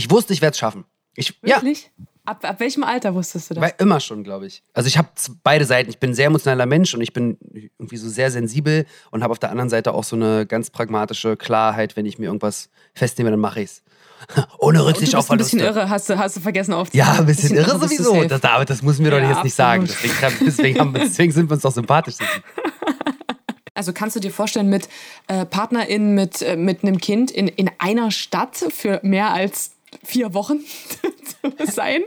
[0.00, 0.86] Ich wusste, ich werde es schaffen.
[1.14, 1.90] Ich, Wirklich?
[1.98, 2.04] Ja.
[2.24, 3.62] Ab, ab welchem Alter wusstest du das?
[3.62, 4.62] Weil immer schon, glaube ich.
[4.72, 5.08] Also ich habe
[5.42, 5.90] beide Seiten.
[5.90, 9.32] Ich bin ein sehr emotionaler Mensch und ich bin irgendwie so sehr sensibel und habe
[9.32, 13.30] auf der anderen Seite auch so eine ganz pragmatische Klarheit, wenn ich mir irgendwas festnehme,
[13.30, 13.82] dann mache ich es.
[14.58, 15.56] Ohne Rücksicht auf Verluste.
[15.56, 17.06] ein bisschen irre, hast du, hast du vergessen aufzunehmen.
[17.06, 18.24] Ja, ein bisschen, bisschen irre sowieso.
[18.24, 19.86] Das, aber das müssen wir ja, doch jetzt nicht sagen.
[19.86, 22.14] Deswegen, deswegen, haben, deswegen sind wir uns doch sympathisch.
[23.72, 24.90] Also kannst du dir vorstellen, mit
[25.26, 29.70] äh, PartnerInnen, mit, äh, mit einem Kind in, in einer Stadt für mehr als
[30.04, 30.60] vier Wochen
[31.66, 32.02] sein?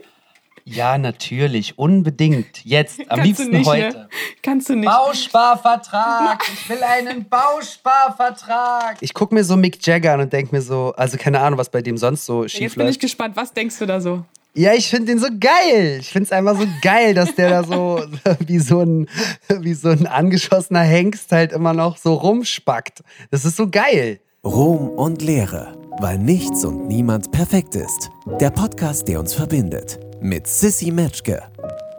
[0.66, 2.64] Ja, natürlich, unbedingt.
[2.64, 3.98] Jetzt, am Kannst liebsten nicht, heute.
[3.98, 4.10] Ne?
[4.42, 4.90] Kannst du nicht.
[4.90, 6.42] Bausparvertrag.
[6.54, 8.98] Ich will einen Bausparvertrag.
[9.02, 11.70] Ich gucke mir so Mick Jagger an und denke mir so, also keine Ahnung, was
[11.70, 14.24] bei dem sonst so schief Jetzt bin ich gespannt, was denkst du da so?
[14.56, 15.98] Ja, ich finde den so geil.
[16.00, 18.04] Ich finde es einfach so geil, dass der da so
[18.48, 19.10] wie so, ein,
[19.50, 23.02] wie so ein angeschossener Hengst halt immer noch so rumspackt.
[23.32, 24.20] Das ist so geil.
[24.46, 28.10] Ruhm und Lehre, weil nichts und niemand perfekt ist.
[28.40, 30.00] Der Podcast, der uns verbindet.
[30.22, 31.42] Mit Sissy Metschke.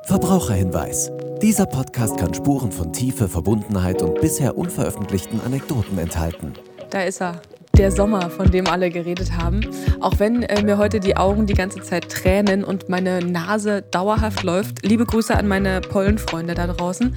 [0.05, 1.11] Verbraucherhinweis.
[1.43, 6.55] Dieser Podcast kann Spuren von Tiefe, Verbundenheit und bisher unveröffentlichten Anekdoten enthalten.
[6.91, 7.41] Da ist er
[7.75, 9.61] der Sommer, von dem alle geredet haben.
[10.01, 14.43] Auch wenn äh, mir heute die Augen die ganze Zeit tränen und meine Nase dauerhaft
[14.43, 14.87] läuft.
[14.87, 17.15] Liebe Grüße an meine Pollenfreunde da draußen.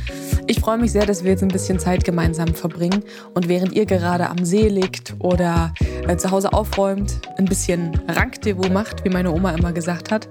[0.48, 3.86] Ich freue mich sehr, dass wir jetzt ein bisschen Zeit gemeinsam verbringen und während ihr
[3.86, 5.74] gerade am See liegt oder
[6.08, 10.28] äh, zu Hause aufräumt, ein bisschen Rankdevot macht, wie meine Oma immer gesagt hat,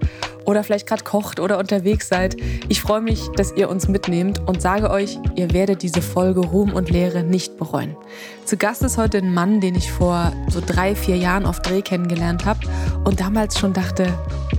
[0.47, 2.37] oder vielleicht gerade kocht oder unterwegs seid.
[2.69, 6.73] Ich freue mich, dass ihr uns mitnehmt und sage euch, ihr werdet diese Folge Ruhm
[6.73, 7.97] und Lehre nicht bereuen.
[8.45, 11.83] Zu Gast ist heute ein Mann, den ich vor so drei, vier Jahren auf Dreh
[11.83, 12.61] kennengelernt habe
[13.05, 14.07] und damals schon dachte,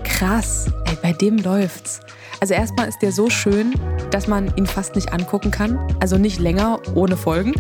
[0.04, 2.02] krass, ey, bei dem läuft's.
[2.40, 3.74] Also erstmal ist der so schön,
[4.12, 5.80] dass man ihn fast nicht angucken kann.
[6.00, 7.54] Also nicht länger ohne Folgen.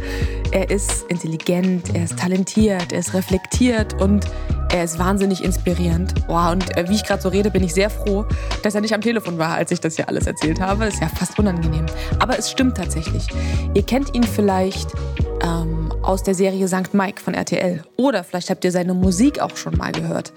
[0.52, 4.25] Er ist intelligent, er ist talentiert, er ist reflektiert und
[4.78, 6.14] er ist wahnsinnig inspirierend.
[6.28, 8.25] Wow, und äh, wie ich gerade so rede, bin ich sehr froh,
[8.64, 10.86] dass er nicht am Telefon war, als ich das hier alles erzählt habe.
[10.86, 11.86] Ist ja fast unangenehm.
[12.19, 13.28] Aber es stimmt tatsächlich.
[13.73, 14.90] Ihr kennt ihn vielleicht
[15.41, 16.94] ähm, aus der Serie St.
[16.94, 17.84] Mike von RTL.
[17.96, 20.31] Oder vielleicht habt ihr seine Musik auch schon mal gehört.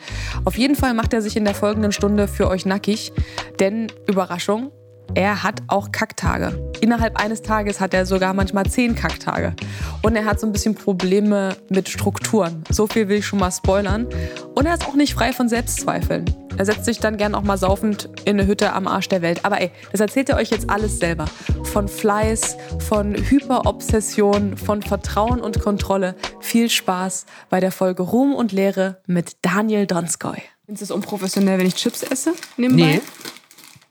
[0.44, 3.12] Auf jeden Fall macht er sich in der folgenden Stunde für euch nackig.
[3.58, 4.72] Denn, Überraschung,
[5.14, 6.72] er hat auch Kacktage.
[6.80, 9.54] Innerhalb eines Tages hat er sogar manchmal zehn Kacktage.
[10.02, 12.64] Und er hat so ein bisschen Probleme mit Strukturen.
[12.70, 14.06] So viel will ich schon mal spoilern.
[14.54, 16.24] Und er ist auch nicht frei von Selbstzweifeln.
[16.56, 19.44] Er setzt sich dann gern auch mal saufend in eine Hütte am Arsch der Welt.
[19.44, 21.24] Aber ey, das erzählt er euch jetzt alles selber.
[21.64, 26.14] Von Fleiß, von Hyperobsession, von Vertrauen und Kontrolle.
[26.40, 30.38] Viel Spaß bei der Folge Ruhm und Lehre mit Daniel Donskoy.
[30.66, 32.32] Ist es unprofessionell, wenn ich Chips esse?
[32.56, 32.84] Nebenbei?
[32.84, 33.00] Nee.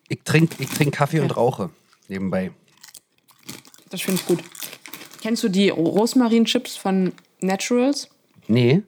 [0.10, 1.70] Ich trinke ich trink Kaffee und rauche
[2.08, 2.52] nebenbei.
[3.90, 4.44] Das finde ich gut.
[5.22, 8.10] Kennst du die Rosmarin-Chips von Naturals?
[8.48, 8.84] Nee.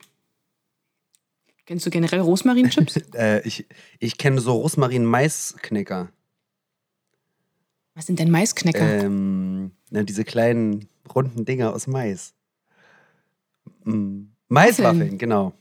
[1.65, 2.97] Kennst du generell Rosmarin-Chips?
[3.13, 3.65] äh, ich
[3.99, 6.11] ich kenne so Rosmarin-Maisknicker.
[7.93, 9.03] Was sind denn Maisknicker?
[9.03, 12.33] Ähm, na, diese kleinen runden Dinger aus Mais.
[13.83, 15.53] Mm, Maiswaffeln, genau.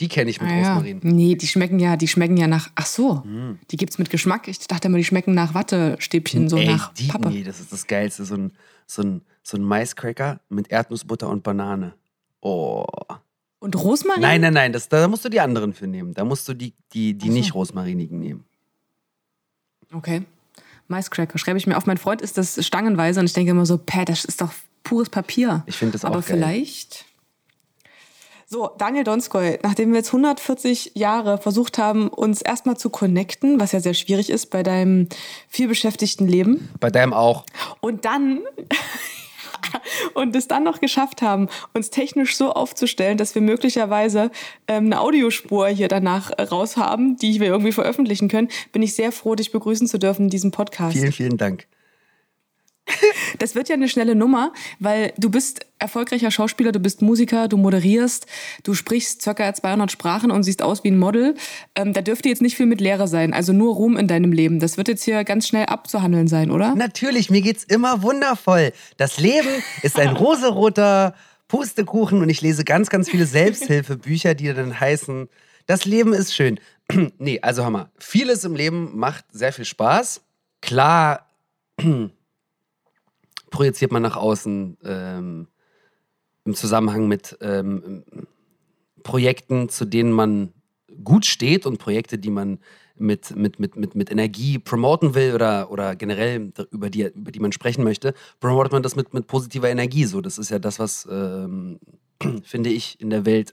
[0.00, 1.00] Die kenne ich mit ah, Rosmarin.
[1.04, 1.10] Ja.
[1.10, 2.70] Nee, die schmecken ja, die schmecken ja nach.
[2.74, 3.58] Ach so, mm.
[3.70, 4.48] die gibt's mit Geschmack.
[4.48, 7.28] Ich dachte immer, die schmecken nach Wattestäbchen, so Ey, nach die, Pappe.
[7.28, 8.24] Nee, das ist das Geilste.
[8.24, 8.52] So ein,
[8.86, 11.92] so ein, so ein Maiscracker mit Erdnussbutter und Banane.
[12.40, 12.86] Oh.
[13.58, 14.22] Und Rosmarin?
[14.22, 16.14] Nein, nein, nein, das, da musst du die anderen für nehmen.
[16.14, 17.32] Da musst du die, die, die so.
[17.32, 18.44] nicht rosmarinigen nehmen.
[19.92, 20.22] Okay.
[20.88, 21.84] Maiscracker schreibe ich mir auf.
[21.84, 25.10] Mein Freund ist das stangenweise und ich denke immer so, Pä, das ist doch pures
[25.10, 25.62] Papier.
[25.66, 27.04] Ich finde das auch Aber vielleicht
[28.52, 33.70] so, Daniel Donskoy, nachdem wir jetzt 140 Jahre versucht haben, uns erstmal zu connecten, was
[33.70, 35.08] ja sehr schwierig ist bei deinem
[35.48, 36.68] vielbeschäftigten Leben.
[36.80, 37.44] Bei deinem auch.
[37.78, 38.40] Und dann
[40.14, 44.32] und es dann noch geschafft haben, uns technisch so aufzustellen, dass wir möglicherweise
[44.66, 49.12] ähm, eine Audiospur hier danach raus haben, die wir irgendwie veröffentlichen können, bin ich sehr
[49.12, 50.96] froh, dich begrüßen zu dürfen in diesem Podcast.
[50.96, 51.68] Vielen, vielen Dank.
[53.38, 57.56] Das wird ja eine schnelle Nummer, weil du bist erfolgreicher Schauspieler, du bist Musiker, du
[57.56, 58.26] moderierst,
[58.64, 59.54] du sprichst ca.
[59.54, 61.34] 200 Sprachen und siehst aus wie ein Model.
[61.74, 64.60] Ähm, da dürfte jetzt nicht viel mit Lehre sein, also nur Ruhm in deinem Leben.
[64.60, 66.74] Das wird jetzt hier ganz schnell abzuhandeln sein, oder?
[66.74, 68.72] Natürlich, mir geht's immer wundervoll.
[68.96, 69.48] Das Leben
[69.82, 71.14] ist ein roseroter
[71.48, 75.28] Pustekuchen und ich lese ganz, ganz viele Selbsthilfebücher, die dann heißen,
[75.66, 76.60] das Leben ist schön.
[77.18, 77.90] nee, also Hammer.
[77.98, 80.20] Vieles im Leben macht sehr viel Spaß.
[80.60, 81.26] Klar,
[83.50, 85.48] projiziert man nach außen ähm,
[86.44, 88.04] im Zusammenhang mit ähm,
[89.02, 90.52] Projekten, zu denen man
[91.04, 92.58] gut steht und Projekte, die man
[92.96, 97.52] mit, mit, mit, mit, Energie promoten will oder, oder generell über die, über die man
[97.52, 100.04] sprechen möchte, promotet man das mit, mit positiver Energie.
[100.04, 101.80] So, das ist ja das, was, ähm,
[102.44, 103.52] finde ich, in der Welt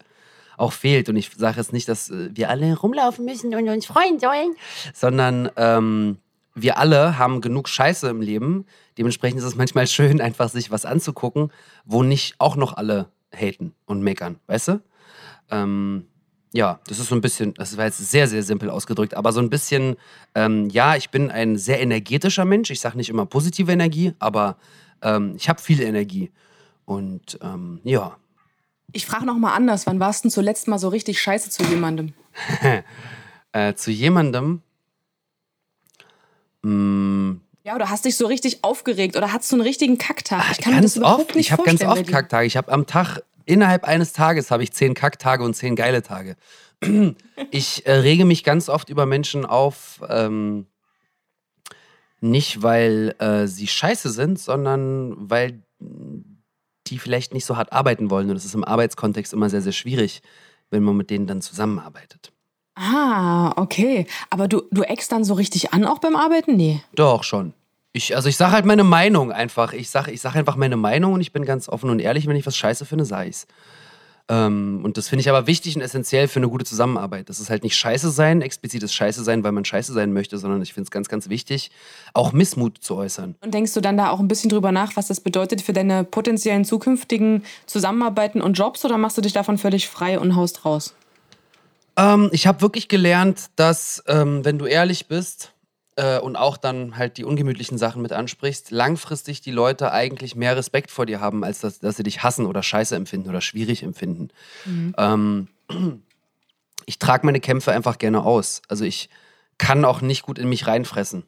[0.57, 1.07] auch fehlt.
[1.07, 4.55] Und ich sage jetzt nicht, dass äh, wir alle rumlaufen müssen und uns freuen sollen,
[4.93, 6.17] sondern ähm,
[6.55, 8.65] wir alle haben genug Scheiße im Leben.
[8.97, 11.51] Dementsprechend ist es manchmal schön, einfach sich was anzugucken,
[11.85, 14.81] wo nicht auch noch alle haten und meckern, weißt du?
[15.49, 16.07] Ähm,
[16.53, 19.39] ja, das ist so ein bisschen, das war jetzt sehr, sehr simpel ausgedrückt, aber so
[19.39, 19.95] ein bisschen,
[20.33, 22.71] ähm, ja, ich bin ein sehr energetischer Mensch.
[22.71, 24.57] Ich sage nicht immer positive Energie, aber
[25.01, 26.31] ähm, ich habe viel Energie.
[26.85, 28.17] Und ähm, ja.
[28.93, 32.13] Ich frage nochmal anders, wann warst du zuletzt mal so richtig scheiße zu jemandem?
[33.51, 34.61] äh, zu jemandem?
[36.63, 37.41] Mh, mm.
[37.67, 40.41] Ja, oder hast dich so richtig aufgeregt oder hast du einen richtigen Kacktag?
[40.51, 42.47] Ich kann ganz mir das überhaupt oft, nicht Ich habe ganz oft Kacktage.
[42.47, 46.37] Ich habe am Tag, innerhalb eines Tages habe ich zehn Kacktage und zehn geile Tage.
[47.51, 50.67] ich äh, rege mich ganz oft über Menschen auf, ähm,
[52.21, 55.61] nicht weil äh, sie scheiße sind, sondern weil
[56.87, 58.29] die vielleicht nicht so hart arbeiten wollen.
[58.29, 60.21] Und das ist im Arbeitskontext immer sehr, sehr schwierig,
[60.69, 62.31] wenn man mit denen dann zusammenarbeitet.
[62.75, 64.05] Ah, okay.
[64.29, 66.55] Aber du, du eckst dann so richtig an auch beim Arbeiten?
[66.55, 66.81] Nee.
[66.93, 67.53] Doch, schon.
[67.97, 69.73] Ich, also ich sage halt meine Meinung einfach.
[69.73, 72.35] Ich sage ich sag einfach meine Meinung und ich bin ganz offen und ehrlich, wenn
[72.35, 73.47] ich was scheiße finde, sage ich's.
[74.29, 77.27] Ähm, und das finde ich aber wichtig und essentiell für eine gute Zusammenarbeit.
[77.27, 80.61] Das ist halt nicht scheiße sein, explizites Scheiße sein, weil man scheiße sein möchte, sondern
[80.61, 81.71] ich finde es ganz, ganz wichtig,
[82.13, 83.35] auch Missmut zu äußern.
[83.41, 86.03] Und denkst du dann da auch ein bisschen drüber nach, was das bedeutet für deine
[86.03, 90.93] potenziellen zukünftigen Zusammenarbeiten und Jobs oder machst du dich davon völlig frei und haust raus?
[91.95, 95.53] Ähm, ich habe wirklich gelernt, dass, ähm, wenn du ehrlich bist,
[95.97, 100.55] äh, und auch dann halt die ungemütlichen Sachen mit ansprichst, langfristig die Leute eigentlich mehr
[100.55, 103.83] Respekt vor dir haben, als dass, dass sie dich hassen oder scheiße empfinden oder schwierig
[103.83, 104.29] empfinden.
[104.65, 104.95] Mhm.
[104.97, 105.47] Ähm,
[106.85, 108.61] ich trage meine Kämpfe einfach gerne aus.
[108.69, 109.09] Also ich
[109.57, 111.23] kann auch nicht gut in mich reinfressen.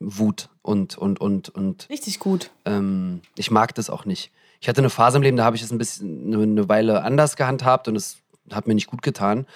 [0.00, 1.88] Wut und und und und.
[1.88, 2.50] Richtig gut.
[2.64, 4.32] Ähm, ich mag das auch nicht.
[4.60, 7.36] Ich hatte eine Phase im Leben, da habe ich es ein bisschen eine Weile anders
[7.36, 8.18] gehandhabt und es
[8.50, 9.46] hat mir nicht gut getan.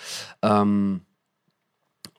[0.43, 1.02] Ähm,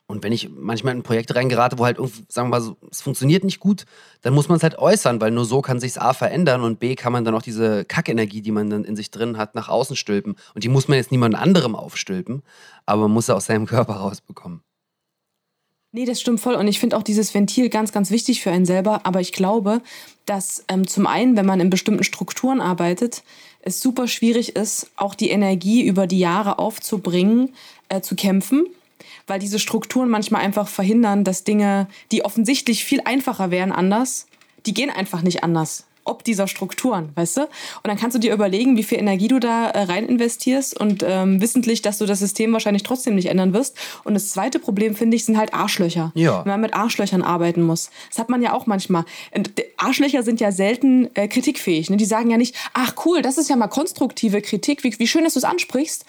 [0.10, 1.98] und wenn ich manchmal in ein Projekt reingerate, wo halt
[2.30, 3.86] sagen wir mal, so, es funktioniert nicht gut,
[4.24, 6.96] dann muss man es halt äußern, weil nur so kann sich A verändern und B
[6.96, 9.96] kann man dann auch diese Kackenergie, die man dann in sich drin hat, nach außen
[9.96, 10.36] stülpen.
[10.56, 12.42] Und die muss man jetzt niemand anderem aufstülpen,
[12.88, 14.62] aber man muss sie aus seinem Körper rausbekommen.
[15.92, 16.56] Nee, das stimmt voll.
[16.56, 19.06] Und ich finde auch dieses Ventil ganz, ganz wichtig für einen selber.
[19.06, 19.80] Aber ich glaube,
[20.26, 23.22] dass ähm, zum einen, wenn man in bestimmten Strukturen arbeitet,
[23.62, 27.54] es super schwierig ist, auch die Energie über die Jahre aufzubringen,
[27.90, 28.66] äh, zu kämpfen
[29.28, 34.28] weil diese Strukturen manchmal einfach verhindern, dass Dinge, die offensichtlich viel einfacher wären anders,
[34.66, 35.86] die gehen einfach nicht anders.
[36.06, 37.42] Ob dieser Strukturen, weißt du?
[37.42, 37.50] Und
[37.84, 41.40] dann kannst du dir überlegen, wie viel Energie du da äh, rein investierst und ähm,
[41.40, 43.78] wissentlich, dass du das System wahrscheinlich trotzdem nicht ändern wirst.
[44.06, 46.12] Und das zweite Problem, finde ich, sind halt Arschlöcher.
[46.16, 46.44] Ja.
[46.46, 47.92] Wenn man mit Arschlöchern arbeiten muss.
[48.10, 49.06] Das hat man ja auch manchmal.
[49.78, 51.92] Arschlöcher sind ja selten äh, kritikfähig.
[51.92, 51.98] Ne?
[51.98, 55.26] Die sagen ja nicht, ach cool, das ist ja mal konstruktive Kritik, wie, wie schön,
[55.26, 56.06] dass du es ansprichst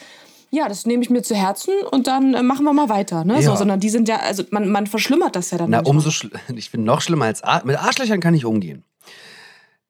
[0.50, 3.25] ja, das nehme ich mir zu Herzen und dann äh, machen wir mal weiter.
[3.25, 3.35] Ne?
[3.35, 3.43] Ja.
[3.43, 5.70] So, sondern die sind ja, also man, man verschlimmert das ja dann.
[5.70, 5.97] Na, manchmal.
[5.97, 8.85] umso ich bin noch schlimmer als Ar mit Arschlöchern kann ich umgehen.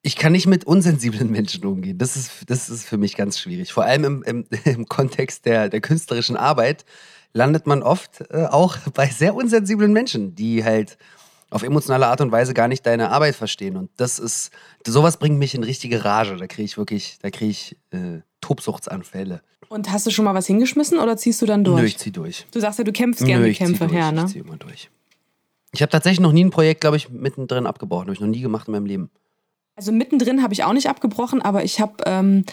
[0.02, 1.98] Ich kann nicht mit unsensiblen Menschen umgehen.
[1.98, 3.72] Das ist, das ist für mich ganz schwierig.
[3.72, 6.84] Vor allem im, im, im Kontext der, der künstlerischen Arbeit
[7.32, 10.98] landet man oft äh, auch bei sehr unsensiblen Menschen, die halt
[11.50, 13.76] auf emotionale Art und Weise gar nicht deine Arbeit verstehen.
[13.76, 14.50] Und das ist,
[14.86, 16.36] sowas bringt mich in richtige Rage.
[16.36, 19.42] Da kriege ich wirklich, da kriege ich äh, Tobsuchtsanfälle.
[19.68, 21.80] Und hast du schon mal was hingeschmissen oder ziehst du dann durch?
[21.80, 22.46] Nö, ich zieh durch.
[22.52, 24.24] Du sagst ja, du kämpfst gerne die Kämpfe her, ne?
[24.26, 24.90] Ich zieh immer durch.
[25.72, 28.06] Ich habe tatsächlich noch nie ein Projekt, glaube ich, mittendrin abgebrochen.
[28.06, 29.10] Habe ich noch nie gemacht in meinem Leben.
[29.76, 32.48] Also mittendrin habe ich auch nicht abgebrochen, aber ich habe ähm, äh,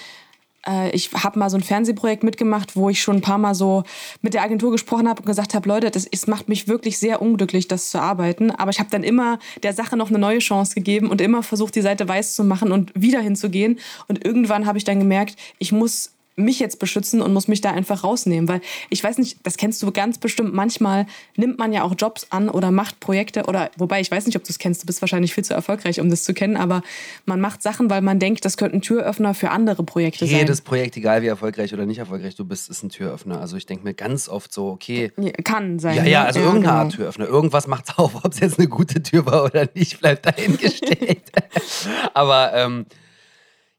[0.91, 3.83] ich habe mal so ein Fernsehprojekt mitgemacht, wo ich schon ein paar Mal so
[4.21, 7.21] mit der Agentur gesprochen habe und gesagt habe, Leute, das, es macht mich wirklich sehr
[7.21, 8.51] unglücklich, das zu arbeiten.
[8.51, 11.75] Aber ich habe dann immer der Sache noch eine neue Chance gegeben und immer versucht,
[11.75, 13.79] die Seite weiß zu machen und wieder hinzugehen.
[14.07, 17.71] Und irgendwann habe ich dann gemerkt, ich muss mich jetzt beschützen und muss mich da
[17.71, 18.47] einfach rausnehmen.
[18.47, 22.27] Weil ich weiß nicht, das kennst du ganz bestimmt, manchmal nimmt man ja auch Jobs
[22.29, 25.01] an oder macht Projekte oder, wobei ich weiß nicht, ob du es kennst, du bist
[25.01, 26.83] wahrscheinlich viel zu erfolgreich, um das zu kennen, aber
[27.25, 30.39] man macht Sachen, weil man denkt, das könnten Türöffner für andere Projekte Jedes sein.
[30.41, 33.41] Jedes Projekt, egal wie erfolgreich oder nicht erfolgreich du bist, ist ein Türöffner.
[33.41, 35.11] Also ich denke mir ganz oft so, okay.
[35.43, 35.97] Kann sein.
[35.97, 36.27] Ja, ja, ne?
[36.27, 36.83] also ja, irgendeine genau.
[36.83, 37.27] Art Türöffner.
[37.27, 38.15] Irgendwas macht's auf.
[38.23, 41.23] Ob es jetzt eine gute Tür war oder nicht, bleibt dahingestellt.
[42.13, 42.85] aber ähm,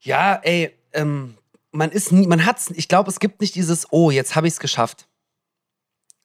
[0.00, 1.34] ja, ey, ähm,
[1.72, 4.54] man ist nie, man hat's, ich glaube, es gibt nicht dieses, oh, jetzt habe ich
[4.54, 5.06] es geschafft.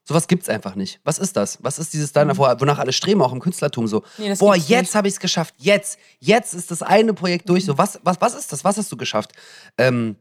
[0.05, 0.99] Sowas gibt's einfach nicht.
[1.05, 1.63] Was ist das?
[1.63, 2.37] Was ist dieses dann, mhm.
[2.37, 4.03] wonach alle streben, auch im Künstlertum so?
[4.17, 5.55] Nee, Boah, jetzt habe ich es geschafft.
[5.57, 7.63] Jetzt, jetzt ist das eine Projekt durch.
[7.63, 8.65] So, was, was, was ist das?
[8.65, 9.31] Was hast du geschafft?
[9.77, 10.17] Ähm,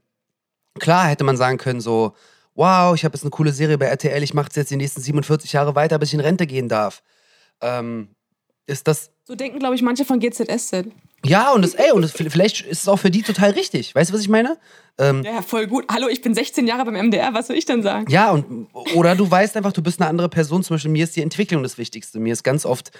[0.78, 2.14] klar hätte man sagen können, so,
[2.54, 5.00] wow, ich habe jetzt eine coole Serie bei RTL, ich mache es jetzt die nächsten
[5.00, 7.02] 47 Jahre weiter, bis ich in Rente gehen darf.
[7.60, 8.14] Ähm,
[8.66, 9.10] ist das.
[9.24, 10.86] So denken, glaube ich, manche von GZSZ.
[11.24, 13.94] Ja, und das, ey, und das, vielleicht ist es auch für die total richtig.
[13.94, 14.58] Weißt du, was ich meine?
[14.98, 15.84] Ähm, ja, voll gut.
[15.90, 18.10] Hallo, ich bin 16 Jahre beim MDR, was soll ich denn sagen?
[18.10, 20.62] Ja, und, oder du weißt einfach, du bist eine andere Person.
[20.62, 22.18] Zum Beispiel, mir ist die Entwicklung das Wichtigste.
[22.18, 22.90] Mir ist ganz oft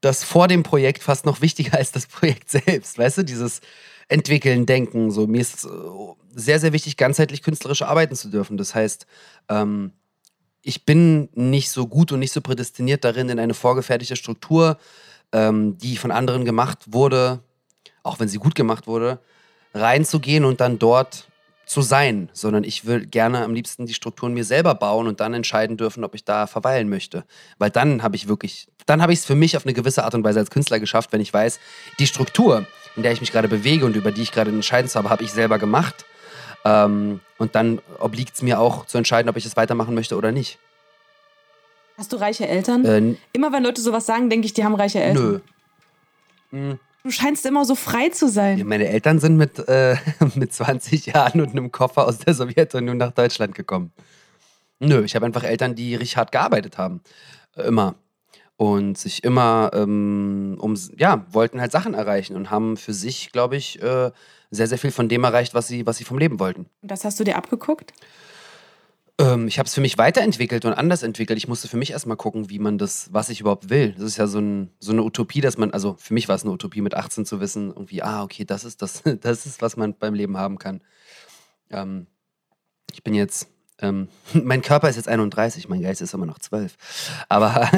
[0.00, 2.98] das vor dem Projekt fast noch wichtiger als das Projekt selbst.
[2.98, 3.60] Weißt du, dieses
[4.08, 5.10] Entwickeln, Denken.
[5.10, 5.66] So, mir ist
[6.34, 8.56] sehr, sehr wichtig, ganzheitlich künstlerisch arbeiten zu dürfen.
[8.56, 9.06] Das heißt,
[9.48, 9.92] ähm,
[10.62, 14.78] ich bin nicht so gut und nicht so prädestiniert darin, in eine vorgefertigte Struktur,
[15.34, 17.40] ähm, die von anderen gemacht wurde,
[18.02, 19.18] auch wenn sie gut gemacht wurde,
[19.74, 21.26] reinzugehen und dann dort
[21.66, 25.34] zu sein, sondern ich will gerne am liebsten die Strukturen mir selber bauen und dann
[25.34, 27.24] entscheiden dürfen, ob ich da verweilen möchte.
[27.58, 30.14] Weil dann habe ich wirklich, dann habe ich es für mich auf eine gewisse Art
[30.14, 31.58] und Weise als Künstler geschafft, wenn ich weiß,
[31.98, 35.10] die Struktur, in der ich mich gerade bewege und über die ich gerade entscheiden habe,
[35.10, 36.04] habe ich selber gemacht.
[36.64, 40.32] Ähm, und dann obliegt es mir auch zu entscheiden, ob ich es weitermachen möchte oder
[40.32, 40.58] nicht.
[41.96, 42.84] Hast du reiche Eltern?
[42.84, 45.40] Äh, immer wenn Leute sowas sagen, denke ich, die haben reiche Eltern.
[46.50, 46.58] Nö.
[46.70, 46.78] Hm.
[47.04, 48.58] Du scheinst immer so frei zu sein.
[48.58, 49.96] Ja, meine Eltern sind mit, äh,
[50.34, 53.92] mit 20 Jahren und einem Koffer aus der Sowjetunion nach Deutschland gekommen.
[54.80, 57.02] Nö, ich habe einfach Eltern, die richtig hart gearbeitet haben.
[57.56, 57.94] Immer.
[58.56, 63.56] Und sich immer ähm, um, ja, wollten halt Sachen erreichen und haben für sich, glaube
[63.56, 64.10] ich, äh,
[64.50, 66.66] sehr, sehr viel von dem erreicht, was sie, was sie vom Leben wollten.
[66.80, 67.92] Und das hast du dir abgeguckt?
[69.20, 71.38] Ähm, ich habe es für mich weiterentwickelt und anders entwickelt.
[71.38, 73.92] Ich musste für mich erstmal gucken, wie man das, was ich überhaupt will.
[73.92, 76.42] Das ist ja so, ein, so eine Utopie, dass man, also für mich war es
[76.42, 79.76] eine Utopie mit 18 zu wissen, irgendwie, ah, okay, das ist das, das ist, was
[79.76, 80.82] man beim Leben haben kann.
[81.70, 82.08] Ähm,
[82.92, 86.76] ich bin jetzt, ähm, mein Körper ist jetzt 31, mein Geist ist immer noch 12.
[87.28, 87.70] Aber,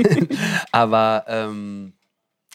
[0.72, 1.92] aber ähm,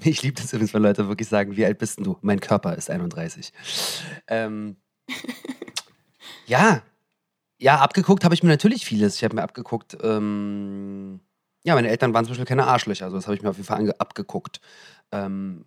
[0.03, 2.17] ich liebe das übrigens, wenn Leute wirklich sagen, wie alt bist du?
[2.21, 3.53] Mein Körper ist 31.
[4.27, 4.77] Ähm,
[6.47, 6.81] ja,
[7.59, 9.15] ja, abgeguckt habe ich mir natürlich vieles.
[9.17, 11.19] Ich habe mir abgeguckt, ähm,
[11.63, 13.67] ja, meine Eltern waren zum Beispiel keine Arschlöcher, also das habe ich mir auf jeden
[13.67, 14.61] Fall abgeguckt.
[15.11, 15.63] Ähm,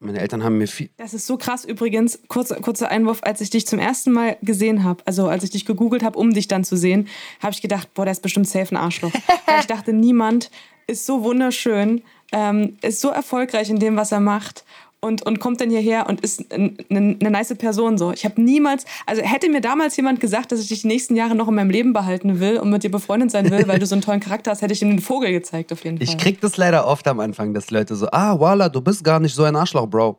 [0.00, 0.90] meine Eltern haben mir viel.
[0.96, 2.20] Das ist so krass übrigens.
[2.28, 5.64] Kurzer, kurzer Einwurf, als ich dich zum ersten Mal gesehen habe, also als ich dich
[5.64, 7.08] gegoogelt habe, um dich dann zu sehen,
[7.42, 9.12] habe ich gedacht, boah, der ist bestimmt safe ein Arschloch.
[9.58, 10.52] ich dachte, niemand
[10.86, 14.64] ist so wunderschön, ähm, ist so erfolgreich in dem, was er macht
[15.00, 18.12] und, und kommt dann hierher und ist eine, eine nice Person so.
[18.12, 21.34] Ich habe niemals, also hätte mir damals jemand gesagt, dass ich dich die nächsten Jahre
[21.34, 23.94] noch in meinem Leben behalten will und mit dir befreundet sein will, weil du so
[23.94, 26.04] einen tollen Charakter hast, hätte ich ihm den Vogel gezeigt auf jeden Fall.
[26.04, 29.20] Ich krieg das leider oft am Anfang, dass Leute so, ah, voila, du bist gar
[29.20, 30.18] nicht so ein Arschloch, Bro.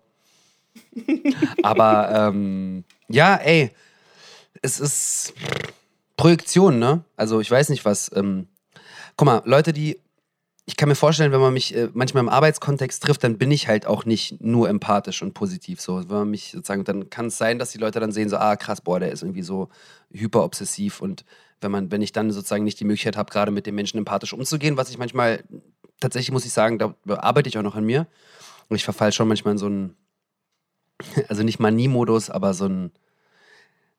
[1.64, 3.72] Aber ähm, ja, ey,
[4.62, 5.34] es ist
[6.16, 7.04] Projektion, ne?
[7.18, 8.12] Also ich weiß nicht was.
[8.16, 8.48] Ähm,
[9.18, 10.00] guck mal, Leute, die
[10.70, 13.68] ich kann mir vorstellen, wenn man mich äh, manchmal im Arbeitskontext trifft, dann bin ich
[13.68, 16.08] halt auch nicht nur empathisch und positiv so.
[16.08, 18.56] Wenn man mich sozusagen, dann kann es sein, dass die Leute dann sehen, so, ah
[18.56, 19.70] krass, boah, der ist irgendwie so
[20.12, 21.26] hyperobsessiv und
[21.60, 24.32] wenn man, wenn ich dann sozusagen nicht die Möglichkeit habe, gerade mit den Menschen empathisch
[24.32, 25.44] umzugehen, was ich manchmal,
[26.00, 28.06] tatsächlich muss ich sagen, da arbeite ich auch noch an mir.
[28.68, 29.98] Und ich verfall schon manchmal in so einen,
[31.30, 32.92] also nicht Manie-Modus, aber so ein,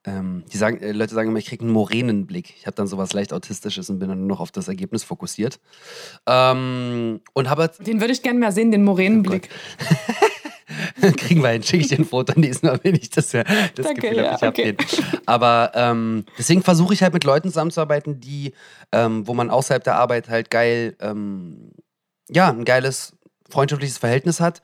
[0.04, 2.54] ähm, die sagen, äh, Leute sagen immer, ich kriege einen Moränenblick.
[2.56, 5.60] Ich habe dann sowas leicht Autistisches und bin dann nur noch auf das Ergebnis fokussiert.
[6.26, 9.48] Ähm, und habe Den würde ich gerne mal sehen, den Moränenblick.
[11.02, 13.44] Oh Kriegen wir hin, schicke ich dir ein Foto nächsten Mal, wenn ich das, das
[13.74, 14.76] Danke, Gefühl ja, habe, ich okay.
[15.26, 18.52] Aber ähm, deswegen versuche ich halt mit Leuten zusammenzuarbeiten, die,
[18.92, 21.72] ähm, wo man außerhalb der Arbeit halt geil, ähm,
[22.30, 23.16] ja, ein geiles
[23.50, 24.62] freundschaftliches Verhältnis hat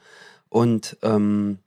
[0.49, 1.59] und ähm,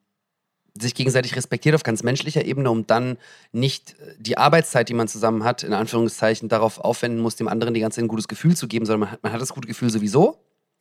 [0.80, 3.18] sich gegenseitig respektiert auf ganz menschlicher Ebene, um dann
[3.52, 7.74] nicht äh, die Arbeitszeit, die man zusammen hat, in Anführungszeichen darauf aufwenden muss, dem anderen
[7.74, 9.68] die ganze Zeit ein gutes Gefühl zu geben, sondern man hat, man hat das gute
[9.68, 10.38] Gefühl sowieso,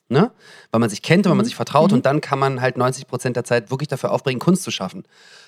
[0.09, 0.31] ne?
[0.71, 1.39] weil man sich kennt, weil mhm.
[1.39, 1.99] man sich vertraut mhm.
[1.99, 5.05] und dann kann man halt 90 Prozent der Zeit wirklich dafür aufbringen, Kunst zu schaffen.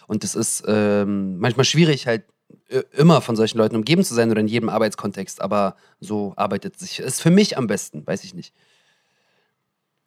[0.06, 2.24] Und das ist ähm, manchmal schwierig, halt
[2.68, 6.78] äh, immer von solchen Leuten umgeben zu sein oder in jedem Arbeitskontext, aber so arbeitet
[6.78, 7.00] sich.
[7.00, 8.54] Ist für mich am besten, weiß ich nicht.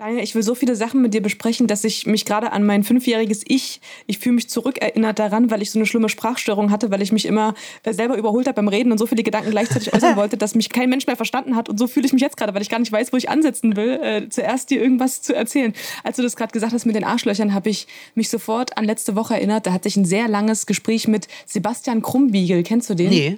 [0.04, 2.84] Daniel, ich will so viele Sachen mit dir besprechen, dass ich mich gerade an mein
[2.84, 7.02] fünfjähriges Ich, ich fühle mich zurückerinnert daran, weil ich so eine schlimme Sprachstörung hatte, weil
[7.02, 7.54] ich mich immer
[7.90, 10.90] selber überholt habe beim Reden und so viele Gedanken gleichzeitig äußern wollte, dass mich kein
[10.90, 11.70] Mensch mehr verstanden hat.
[11.70, 13.78] Und so fühle ich mich jetzt gerade, weil ich gar nicht weiß, wo ich ansetzen
[13.78, 15.74] will, äh, zuerst dir irgendwas zu erzählen.
[16.04, 19.16] Als du das gerade gesagt hast mit den Arschlöchern, habe ich mich sofort an letzte
[19.16, 19.68] Woche erinnert.
[19.68, 22.64] Da hatte ich ein sehr langes Gespräch mit Sebastian Krumbiegel.
[22.64, 23.10] Kennst du den?
[23.10, 23.38] Nee.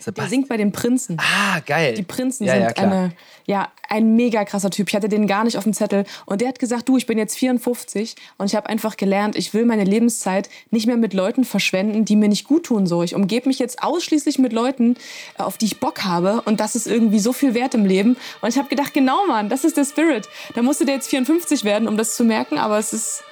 [0.00, 0.14] Sebastian.
[0.14, 1.18] Der singt bei den Prinzen.
[1.18, 1.94] Ah, geil.
[1.94, 3.12] Die Prinzen ja, sind ja, eine,
[3.46, 4.88] ja, ein mega krasser Typ.
[4.88, 6.04] Ich hatte den gar nicht auf dem Zettel.
[6.26, 9.52] Und der hat gesagt, du, ich bin jetzt 54 und ich habe einfach gelernt, ich
[9.52, 12.86] will meine Lebenszeit nicht mehr mit Leuten verschwenden, die mir nicht gut tun.
[12.86, 14.96] So, ich umgebe mich jetzt ausschließlich mit Leuten,
[15.38, 16.42] äh, auf die ich Bock habe.
[16.42, 18.16] Und das ist irgendwie so viel wert im Leben.
[18.40, 20.28] Und ich habe gedacht, genau, Mann, das ist der Spirit.
[20.54, 22.58] Da musste der jetzt 54 werden, um das zu merken.
[22.58, 23.22] Aber es ist,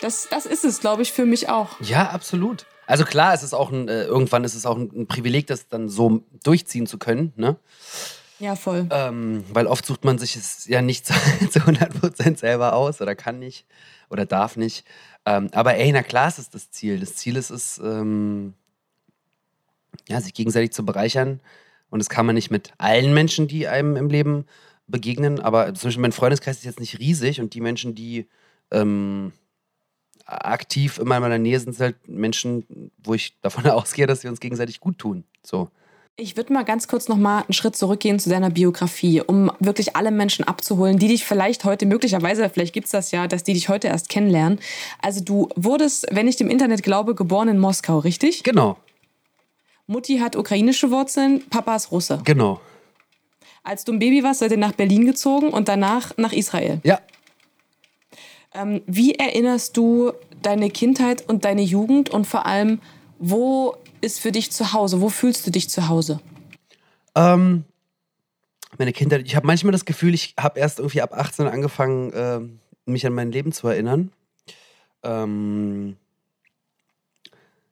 [0.00, 1.80] das, das ist es, glaube ich, für mich auch.
[1.80, 2.66] Ja, absolut.
[2.86, 5.68] Also klar, es ist auch ein, äh, irgendwann ist es auch ein, ein, Privileg, das
[5.68, 7.56] dann so durchziehen zu können, ne?
[8.40, 8.88] Ja, voll.
[8.90, 11.06] Ähm, weil oft sucht man sich es ja nicht
[11.50, 13.64] zu 100% selber aus oder kann nicht
[14.10, 14.84] oder darf nicht.
[15.24, 17.00] Ähm, aber ey, na klar, ist es das Ziel.
[17.00, 18.54] Das Ziel ist es, ähm,
[20.08, 21.40] ja, sich gegenseitig zu bereichern.
[21.90, 24.46] Und das kann man nicht mit allen Menschen, die einem im Leben
[24.86, 25.40] begegnen.
[25.40, 28.28] Aber zum Beispiel mein Freundeskreis ist jetzt nicht riesig und die Menschen, die
[28.70, 29.32] ähm,
[30.26, 34.30] aktiv immer in meiner Nähe sind, sind halt Menschen, wo ich davon ausgehe, dass wir
[34.30, 35.24] uns gegenseitig gut tun.
[35.42, 35.68] So.
[36.16, 39.96] Ich würde mal ganz kurz noch mal einen Schritt zurückgehen zu deiner Biografie, um wirklich
[39.96, 43.52] alle Menschen abzuholen, die dich vielleicht heute möglicherweise, vielleicht gibt es das ja, dass die
[43.52, 44.60] dich heute erst kennenlernen.
[45.02, 48.44] Also du wurdest, wenn ich dem Internet glaube, geboren in Moskau, richtig?
[48.44, 48.76] Genau.
[49.88, 52.20] Mutti hat ukrainische Wurzeln, Papa ist Russe.
[52.24, 52.60] Genau.
[53.64, 56.80] Als du ein Baby warst, seid ihr nach Berlin gezogen und danach nach Israel.
[56.84, 57.00] Ja.
[58.54, 62.80] Ähm, wie erinnerst du deine Kindheit und deine Jugend und vor allem,
[63.18, 65.00] wo ist für dich zu Hause?
[65.00, 66.20] Wo fühlst du dich zu Hause?
[67.16, 67.64] Ähm,
[68.78, 72.40] meine Kindheit, ich habe manchmal das Gefühl, ich habe erst irgendwie ab 18 angefangen, äh,
[72.86, 74.12] mich an mein Leben zu erinnern.
[75.02, 75.96] Ähm,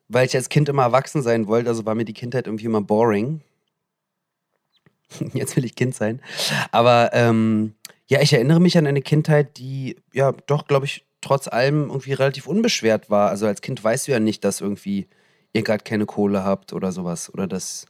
[0.08, 2.82] weil ich als Kind immer erwachsen sein wollte, also war mir die Kindheit irgendwie immer
[2.82, 3.40] boring.
[5.32, 6.20] Jetzt will ich Kind sein.
[6.70, 7.74] Aber ähm,
[8.12, 12.12] ja, ich erinnere mich an eine Kindheit, die ja doch, glaube ich, trotz allem irgendwie
[12.12, 13.31] relativ unbeschwert war.
[13.31, 15.09] Also als Kind weißt du ja nicht, dass irgendwie
[15.54, 17.33] ihr gerade keine Kohle habt oder sowas.
[17.33, 17.87] Oder das,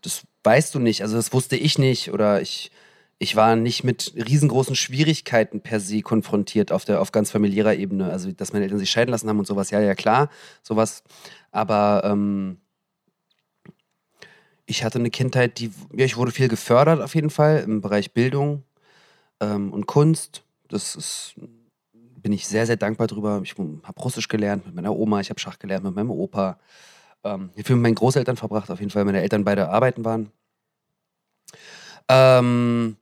[0.00, 1.02] das weißt du nicht.
[1.02, 2.10] Also das wusste ich nicht.
[2.10, 2.70] Oder ich,
[3.18, 8.10] ich war nicht mit riesengroßen Schwierigkeiten per se konfrontiert auf, der, auf ganz familiärer Ebene.
[8.10, 9.70] Also dass meine Eltern sich scheiden lassen haben und sowas.
[9.70, 10.30] Ja, ja, klar,
[10.62, 11.02] sowas.
[11.50, 12.62] Aber ähm,
[14.64, 18.14] ich hatte eine Kindheit, die, ja, ich wurde viel gefördert auf jeden Fall im Bereich
[18.14, 18.64] Bildung
[19.42, 20.44] ähm, und Kunst.
[20.68, 21.34] Das ist
[22.22, 23.40] bin ich sehr, sehr dankbar drüber.
[23.42, 26.58] Ich habe Russisch gelernt mit meiner Oma, ich habe Schach gelernt mit meinem Opa.
[27.24, 29.04] Ähm, ich viel mit meinen Großeltern verbracht, auf jeden Fall.
[29.04, 30.30] Meine Eltern beide arbeiten waren.
[32.08, 32.96] Ähm,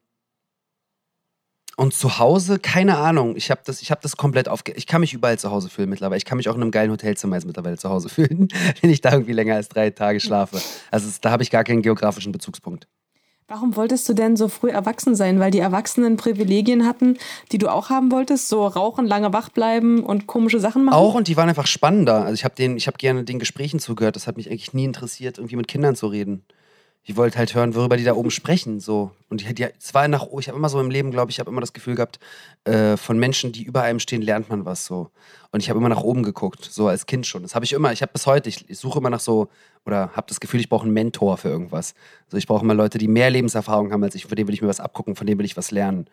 [1.77, 3.37] und zu Hause, keine Ahnung.
[3.37, 4.73] Ich habe das, hab das komplett aufge...
[4.73, 6.19] Ich kann mich überall zu Hause fühlen mittlerweile.
[6.19, 8.49] Ich kann mich auch in einem geilen Hotelzimmer jetzt mittlerweile zu Hause fühlen,
[8.81, 10.61] wenn ich da irgendwie länger als drei Tage schlafe.
[10.91, 12.87] Also da habe ich gar keinen geografischen Bezugspunkt.
[13.51, 15.41] Warum wolltest du denn so früh erwachsen sein?
[15.41, 17.19] Weil die Erwachsenen Privilegien hatten,
[17.51, 18.49] die du auch haben wolltest?
[18.49, 20.95] So rauchen, lange wach bleiben und komische Sachen machen?
[20.95, 22.23] Auch und die waren einfach spannender.
[22.23, 24.15] Also ich habe hab gerne den Gesprächen zugehört.
[24.15, 26.45] Das hat mich eigentlich nie interessiert, irgendwie mit Kindern zu reden
[27.03, 28.79] ich wollte halt hören, worüber die da oben sprechen.
[28.79, 29.11] So.
[29.29, 31.41] Und die, die, es war nach, ich habe immer so im Leben, glaube ich, ich
[31.41, 32.19] habe immer das Gefühl gehabt,
[32.65, 35.11] äh, von Menschen, die über einem stehen, lernt man was so.
[35.51, 37.43] Und ich habe immer nach oben geguckt, so als Kind schon.
[37.43, 39.49] Das habe ich immer, ich habe bis heute, ich, ich, suche immer nach so,
[39.85, 41.95] oder habe das Gefühl, ich brauche einen Mentor für irgendwas.
[42.27, 44.63] Also ich brauche immer Leute, die mehr Lebenserfahrung haben als ich, von denen will ich
[44.63, 46.07] mir was abgucken, von denen will ich was lernen.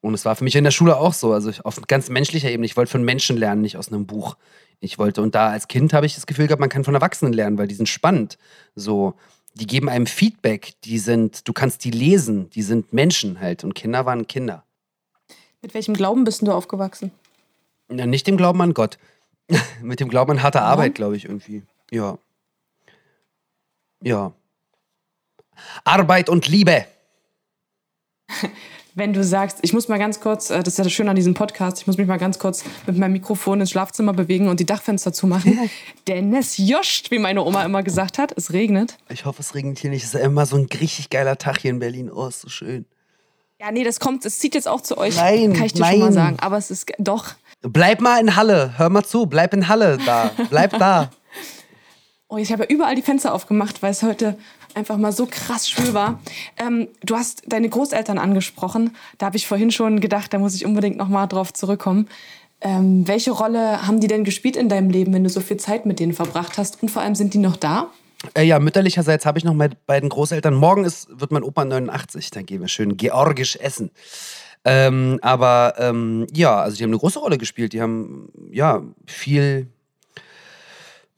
[0.00, 2.66] Und es war für mich in der Schule auch so, also auf ganz menschlicher Ebene.
[2.66, 4.36] Ich wollte von Menschen lernen, nicht aus einem Buch.
[4.80, 7.32] Ich wollte, und da als Kind habe ich das Gefühl gehabt, man kann von Erwachsenen
[7.32, 8.38] lernen, weil die sind spannend.
[8.76, 9.14] So,
[9.54, 13.74] die geben einem Feedback, die sind, du kannst die lesen, die sind Menschen halt und
[13.74, 14.64] Kinder waren Kinder.
[15.62, 17.10] Mit welchem Glauben bist du aufgewachsen?
[17.90, 18.98] Ja, nicht dem Glauben an Gott.
[19.82, 21.62] Mit dem Glauben an harte Arbeit, glaube ich, irgendwie.
[21.90, 22.18] Ja.
[24.02, 24.32] Ja.
[25.84, 26.84] Arbeit und Liebe.
[28.98, 31.16] wenn du sagst, ich muss mal ganz kurz, äh, das ist ja das Schöne an
[31.16, 34.60] diesem Podcast, ich muss mich mal ganz kurz mit meinem Mikrofon ins Schlafzimmer bewegen und
[34.60, 35.58] die Dachfenster zumachen.
[36.08, 38.32] Denn es joscht, wie meine Oma immer gesagt hat.
[38.36, 38.98] Es regnet.
[39.08, 40.04] Ich hoffe, es regnet hier nicht.
[40.04, 42.10] Es ist immer so ein richtig geiler Tag hier in Berlin.
[42.10, 42.84] Oh, ist so schön.
[43.60, 45.16] Ja, nee, das kommt, es zieht jetzt auch zu euch.
[45.16, 45.92] Nein, kann ich dir nein.
[45.92, 46.36] schon mal sagen.
[46.40, 47.34] Aber es ist doch.
[47.62, 48.74] Bleib mal in Halle.
[48.76, 49.26] Hör mal zu.
[49.26, 50.30] Bleib in Halle da.
[50.48, 51.10] Bleib da.
[52.30, 54.36] Oh, ich habe ja überall die Fenster aufgemacht, weil es heute
[54.74, 56.20] einfach mal so krass schwül war.
[56.58, 58.94] Ähm, du hast deine Großeltern angesprochen.
[59.16, 62.06] Da habe ich vorhin schon gedacht, da muss ich unbedingt noch mal drauf zurückkommen.
[62.60, 65.86] Ähm, welche Rolle haben die denn gespielt in deinem Leben, wenn du so viel Zeit
[65.86, 66.82] mit denen verbracht hast?
[66.82, 67.90] Und vor allem, sind die noch da?
[68.34, 70.52] Äh, ja, mütterlicherseits habe ich noch meine beiden Großeltern.
[70.52, 73.90] Morgen ist, wird mein Opa 89, dann gehen wir schön georgisch essen.
[74.66, 77.72] Ähm, aber ähm, ja, also die haben eine große Rolle gespielt.
[77.72, 79.68] Die haben ja viel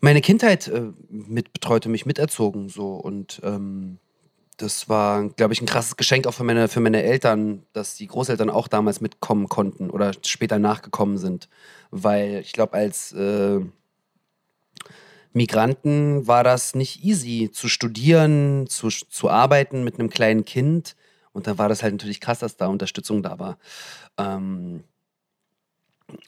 [0.01, 3.99] meine Kindheit äh, mit betreute, mich miterzogen so und ähm,
[4.61, 8.07] das war, glaube ich, ein krasses Geschenk auch für meine, für meine Eltern, dass die
[8.07, 11.49] Großeltern auch damals mitkommen konnten oder später nachgekommen sind.
[11.91, 13.61] Weil ich glaube, als äh,
[15.33, 20.95] Migranten war das nicht easy zu studieren, zu, zu arbeiten mit einem kleinen Kind.
[21.33, 23.59] Und da war das halt natürlich krass, dass da Unterstützung da war.
[24.19, 24.85] Ähm,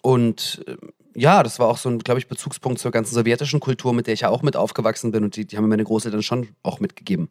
[0.00, 0.76] und äh,
[1.14, 4.14] ja, das war auch so ein, glaube ich, Bezugspunkt zur ganzen sowjetischen Kultur, mit der
[4.14, 6.81] ich ja auch mit aufgewachsen bin und die, die haben mir meine Großeltern schon auch
[6.81, 7.29] mitgegeben.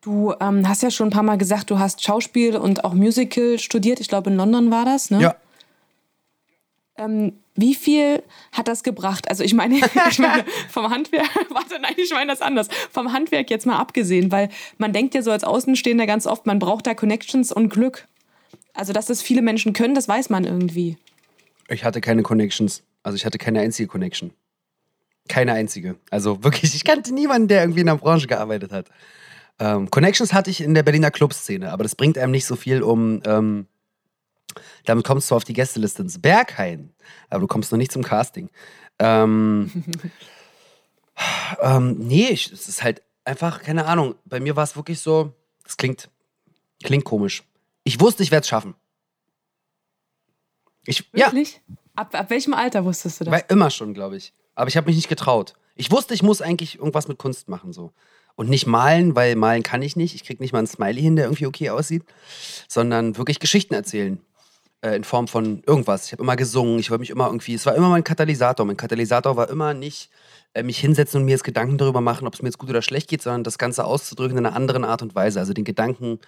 [0.00, 3.58] Du ähm, hast ja schon ein paar Mal gesagt, du hast Schauspiel und auch Musical
[3.58, 4.00] studiert.
[4.00, 5.20] Ich glaube, in London war das, ne?
[5.20, 5.36] Ja.
[6.96, 8.22] Ähm, wie viel
[8.52, 9.28] hat das gebracht?
[9.28, 9.76] Also ich meine,
[10.10, 12.68] ich meine vom Handwerk, warte, nein, ich meine das anders.
[12.90, 14.48] Vom Handwerk jetzt mal abgesehen, weil
[14.78, 18.08] man denkt ja so als Außenstehender ganz oft, man braucht da Connections und Glück.
[18.72, 20.96] Also dass das viele Menschen können, das weiß man irgendwie.
[21.70, 22.82] Ich hatte keine Connections.
[23.02, 24.32] Also ich hatte keine einzige Connection.
[25.28, 25.96] Keine einzige.
[26.10, 28.88] Also wirklich, ich kannte niemanden, der irgendwie in der Branche gearbeitet hat.
[29.58, 32.82] Ähm, Connections hatte ich in der Berliner Clubszene, aber das bringt einem nicht so viel,
[32.82, 33.66] um ähm,
[34.84, 36.92] damit kommst du auf die Gästeliste ins Berghain,
[37.28, 38.50] aber du kommst noch nicht zum Casting.
[38.98, 39.84] Ähm,
[41.60, 44.16] ähm, nee, es ist halt einfach, keine Ahnung.
[44.24, 45.32] Bei mir war es wirklich so,
[45.64, 46.10] es klingt,
[46.82, 47.44] klingt komisch.
[47.84, 48.74] Ich wusste, ich werde es schaffen.
[50.86, 51.60] Ich, Wirklich?
[51.68, 51.76] Ja.
[51.96, 53.32] Ab, ab welchem Alter wusstest du das?
[53.32, 54.32] War immer schon, glaube ich.
[54.54, 55.54] Aber ich habe mich nicht getraut.
[55.74, 57.92] Ich wusste, ich muss eigentlich irgendwas mit Kunst machen so.
[58.36, 60.14] Und nicht malen, weil malen kann ich nicht.
[60.14, 62.04] Ich kriege nicht mal einen Smiley hin, der irgendwie okay aussieht.
[62.68, 64.20] Sondern wirklich Geschichten erzählen
[64.82, 66.06] äh, in Form von irgendwas.
[66.06, 68.64] Ich habe immer gesungen, ich wollte mich immer irgendwie, es war immer mein Katalysator.
[68.66, 70.10] Mein Katalysator war immer nicht
[70.54, 72.82] äh, mich hinsetzen und mir jetzt Gedanken darüber machen, ob es mir jetzt gut oder
[72.82, 75.40] schlecht geht, sondern das Ganze auszudrücken in einer anderen Art und Weise.
[75.40, 76.18] Also den Gedanken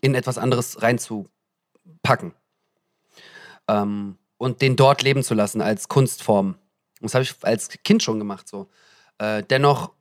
[0.00, 2.32] in etwas anderes reinzupacken.
[3.68, 6.56] Ähm, und den dort leben zu lassen als Kunstform.
[7.00, 8.68] Das habe ich als Kind schon gemacht so.
[9.18, 9.92] Äh, dennoch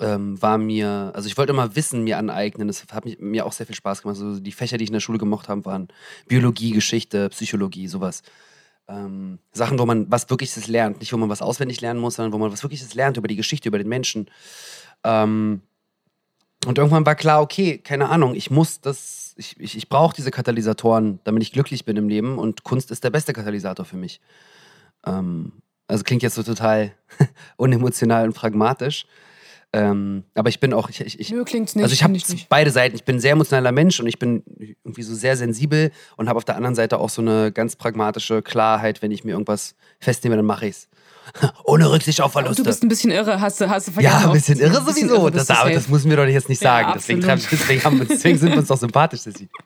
[0.00, 2.68] ähm, war mir, also ich wollte immer Wissen mir aneignen.
[2.68, 4.18] Das hat mich, mir auch sehr viel Spaß gemacht.
[4.20, 5.88] Also die Fächer, die ich in der Schule gemocht habe, waren
[6.26, 8.22] Biologie, Geschichte, Psychologie, sowas.
[8.86, 11.00] Ähm, Sachen, wo man was Wirkliches lernt.
[11.00, 13.36] Nicht, wo man was auswendig lernen muss, sondern wo man was Wirkliches lernt über die
[13.36, 14.30] Geschichte, über den Menschen.
[15.04, 15.62] Ähm,
[16.66, 20.30] und irgendwann war klar, okay, keine Ahnung, ich muss das, ich, ich, ich brauche diese
[20.30, 24.20] Katalysatoren, damit ich glücklich bin im Leben und Kunst ist der beste Katalysator für mich.
[25.06, 25.52] Ähm,
[25.86, 26.92] also klingt jetzt so total
[27.56, 29.06] unemotional und pragmatisch.
[29.74, 31.82] Ähm, aber ich bin auch, ich, ich, Nö, klingt's nicht.
[31.82, 32.16] Also ich habe
[32.48, 32.94] beide Seiten.
[32.94, 34.44] Ich bin ein sehr emotionaler Mensch und ich bin
[34.84, 38.40] irgendwie so sehr sensibel und habe auf der anderen Seite auch so eine ganz pragmatische
[38.40, 40.88] Klarheit, wenn ich mir irgendwas festnehme, dann mache ich's.
[41.64, 42.62] Ohne Rücksicht auf Verluste.
[42.62, 44.20] Du bist ein bisschen irre, hast du, hast du vergessen.
[44.20, 45.16] Ja, ein bisschen irre sowieso.
[45.16, 46.90] Irre das, aber das müssen wir doch jetzt nicht sagen.
[46.90, 49.48] Ja, deswegen, deswegen, haben, deswegen sind wir uns doch sympathisch, Sissi.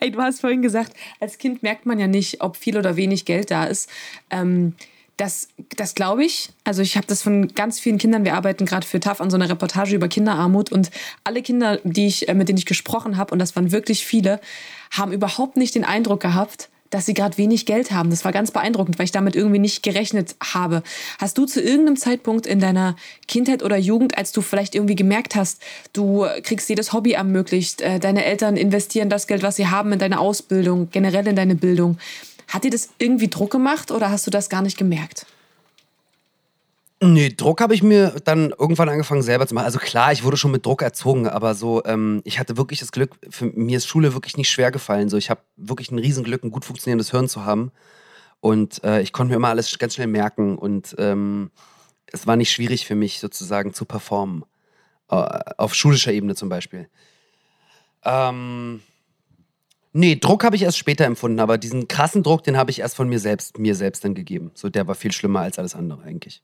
[0.00, 3.24] Ey, du hast vorhin gesagt, als Kind merkt man ja nicht, ob viel oder wenig
[3.24, 3.90] Geld da ist.
[4.30, 4.74] Ähm,
[5.16, 6.50] das, das glaube ich.
[6.64, 8.24] Also ich habe das von ganz vielen Kindern.
[8.24, 10.90] Wir arbeiten gerade für TAF an so einer Reportage über Kinderarmut und
[11.24, 14.40] alle Kinder, die ich, äh, mit denen ich gesprochen habe, und das waren wirklich viele,
[14.90, 18.10] haben überhaupt nicht den Eindruck gehabt, dass sie gerade wenig Geld haben.
[18.10, 20.82] Das war ganz beeindruckend, weil ich damit irgendwie nicht gerechnet habe.
[21.18, 22.94] Hast du zu irgendeinem Zeitpunkt in deiner
[23.26, 25.60] Kindheit oder Jugend, als du vielleicht irgendwie gemerkt hast,
[25.92, 29.98] du kriegst das Hobby ermöglicht, äh, deine Eltern investieren das Geld, was sie haben, in
[29.98, 31.98] deine Ausbildung, generell in deine Bildung,
[32.48, 35.26] hat dir das irgendwie Druck gemacht oder hast du das gar nicht gemerkt?
[37.02, 39.66] Nee, Druck habe ich mir dann irgendwann angefangen selber zu machen.
[39.66, 42.90] Also klar, ich wurde schon mit Druck erzogen, aber so, ähm, ich hatte wirklich das
[42.90, 45.10] Glück, für mir ist Schule wirklich nicht schwer gefallen.
[45.10, 47.70] So, ich habe wirklich ein Riesenglück, ein gut funktionierendes Hirn zu haben.
[48.40, 50.56] Und äh, ich konnte mir immer alles ganz schnell merken.
[50.56, 51.50] Und ähm,
[52.06, 54.44] es war nicht schwierig für mich, sozusagen zu performen.
[55.10, 55.16] Äh,
[55.58, 56.88] auf schulischer Ebene zum Beispiel.
[58.04, 58.80] Ähm,
[59.98, 62.94] Nee, Druck habe ich erst später empfunden, aber diesen krassen Druck, den habe ich erst
[62.96, 64.50] von mir selbst, mir selbst dann gegeben.
[64.52, 66.42] So, der war viel schlimmer als alles andere eigentlich.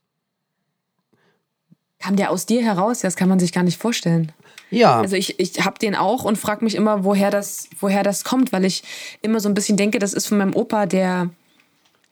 [1.99, 3.01] Kam der aus dir heraus?
[3.01, 4.31] Das kann man sich gar nicht vorstellen.
[4.71, 4.99] Ja.
[4.99, 8.51] Also ich, ich habe den auch und frage mich immer, woher das, woher das kommt,
[8.53, 8.81] weil ich
[9.21, 11.29] immer so ein bisschen denke, das ist von meinem Opa, der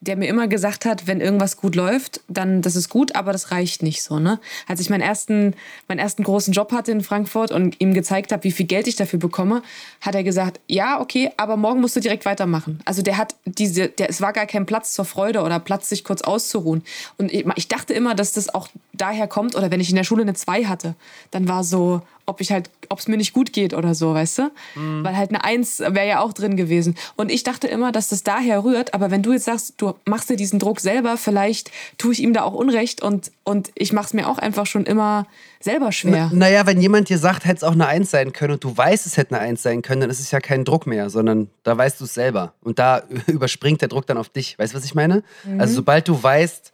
[0.02, 3.52] der mir immer gesagt hat, wenn irgendwas gut läuft, dann das ist gut, aber das
[3.52, 4.40] reicht nicht so, ne?
[4.66, 5.54] Als ich meinen ersten,
[5.86, 8.96] meinen ersten großen Job hatte in Frankfurt und ihm gezeigt habe, wie viel Geld ich
[8.96, 9.62] dafür bekomme,
[10.00, 12.80] hat er gesagt, ja, okay, aber morgen musst du direkt weitermachen.
[12.84, 16.02] Also der hat diese, der, es war gar kein Platz zur Freude oder Platz, sich
[16.02, 16.82] kurz auszuruhen.
[17.16, 20.04] Und ich, ich dachte immer, dass das auch daher kommt, oder wenn ich in der
[20.04, 20.96] Schule eine 2 hatte,
[21.30, 24.38] dann war so, ob ich halt, ob es mir nicht gut geht oder so, weißt
[24.38, 24.50] du?
[24.74, 25.04] Mhm.
[25.04, 26.94] Weil halt eine Eins wäre ja auch drin gewesen.
[27.16, 30.30] Und ich dachte immer, dass das daher rührt, aber wenn du jetzt sagst, du machst
[30.30, 34.06] dir diesen Druck selber, vielleicht tue ich ihm da auch Unrecht und, und ich mache
[34.06, 35.26] es mir auch einfach schon immer
[35.60, 36.30] selber schwer.
[36.32, 38.74] Na, naja, wenn jemand dir sagt, hätte es auch eine Eins sein können und du
[38.74, 41.48] weißt, es hätte eine Eins sein können, dann ist es ja kein Druck mehr, sondern
[41.64, 42.54] da weißt du es selber.
[42.62, 44.58] Und da überspringt der Druck dann auf dich.
[44.58, 45.22] Weißt du, was ich meine?
[45.44, 45.60] Mhm.
[45.60, 46.72] Also sobald du weißt,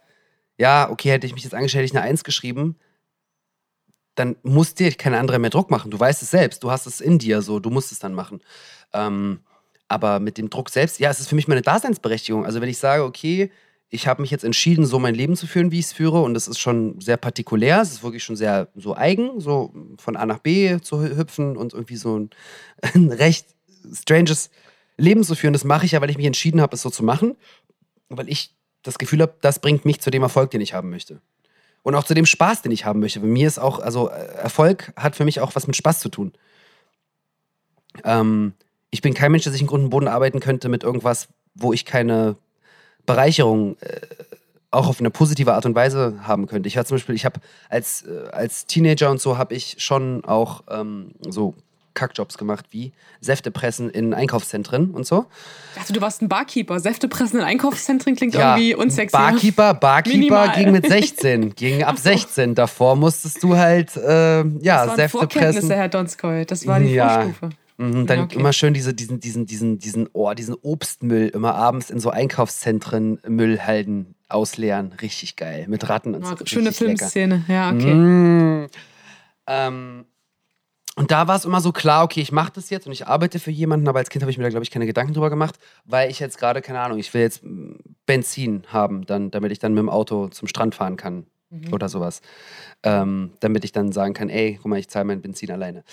[0.57, 2.77] ja, okay, hätte ich mich jetzt angestellt, hätte ich eine Eins geschrieben,
[4.19, 5.91] dann muss dir kein anderer mehr Druck machen.
[5.91, 8.41] Du weißt es selbst, du hast es in dir so, du musst es dann machen.
[8.93, 9.39] Ähm,
[9.87, 12.45] aber mit dem Druck selbst, ja, es ist für mich meine Daseinsberechtigung.
[12.45, 13.49] Also wenn ich sage, okay,
[13.89, 16.33] ich habe mich jetzt entschieden, so mein Leben zu führen, wie ich es führe, und
[16.33, 20.25] das ist schon sehr partikulär, es ist wirklich schon sehr so eigen, so von A
[20.25, 22.29] nach B zu hüpfen und irgendwie so ein,
[22.93, 23.47] ein recht
[23.93, 24.51] stranges
[24.97, 25.53] Leben zu führen.
[25.53, 27.37] Das mache ich ja, weil ich mich entschieden habe, es so zu machen,
[28.09, 28.53] weil ich
[28.83, 31.21] das Gefühl habe, das bringt mich zu dem Erfolg, den ich haben möchte
[31.83, 33.19] und auch zu dem Spaß, den ich haben möchte.
[33.19, 36.09] Bei mir ist auch, also äh, Erfolg hat für mich auch was mit Spaß zu
[36.09, 36.33] tun.
[38.03, 38.53] Ähm,
[38.91, 41.73] ich bin kein Mensch, der sich in Grund und Boden arbeiten könnte mit irgendwas, wo
[41.73, 42.35] ich keine
[43.05, 44.01] Bereicherung äh,
[44.71, 46.67] auch auf eine positive Art und Weise haben könnte.
[46.67, 47.39] Ich war zum Beispiel, ich habe
[47.69, 51.55] als, äh, als Teenager und so habe ich schon auch ähm, so
[51.99, 55.25] Kackjobs gemacht, wie Säftepressen in Einkaufszentren und so.
[55.77, 56.79] Also du warst ein Barkeeper.
[56.79, 59.11] Säftepressen in Einkaufszentren klingt ja, irgendwie unsexy.
[59.11, 60.55] Barkeeper, Barkeeper Minimal.
[60.55, 62.55] ging mit 16, ging ab 16.
[62.55, 65.69] Davor musstest du halt, äh, ja, das Säfte pressen.
[65.69, 66.45] Herr Donskoy.
[66.45, 67.21] Das war die ja.
[67.21, 67.49] Vorstufe.
[67.77, 68.37] Mhm, dann okay.
[68.37, 73.19] immer schön diese, diesen, diesen, diesen, diesen, oh, diesen Obstmüll immer abends in so Einkaufszentren
[73.25, 74.93] Müllhalden ausleeren.
[75.01, 75.65] Richtig geil.
[75.67, 76.45] Mit Ratten und oh, so.
[76.45, 77.93] Schöne Filmszene, ja, okay.
[77.93, 78.67] Mm,
[79.47, 80.05] ähm,
[80.99, 83.39] und da war es immer so klar, okay, ich mache das jetzt und ich arbeite
[83.39, 85.55] für jemanden, aber als Kind habe ich mir da, glaube ich, keine Gedanken drüber gemacht,
[85.85, 87.41] weil ich jetzt gerade, keine Ahnung, ich will jetzt
[88.05, 91.71] Benzin haben, dann, damit ich dann mit dem Auto zum Strand fahren kann mhm.
[91.71, 92.19] oder sowas.
[92.83, 95.85] Ähm, damit ich dann sagen kann, ey, guck mal, ich zahle mein Benzin alleine.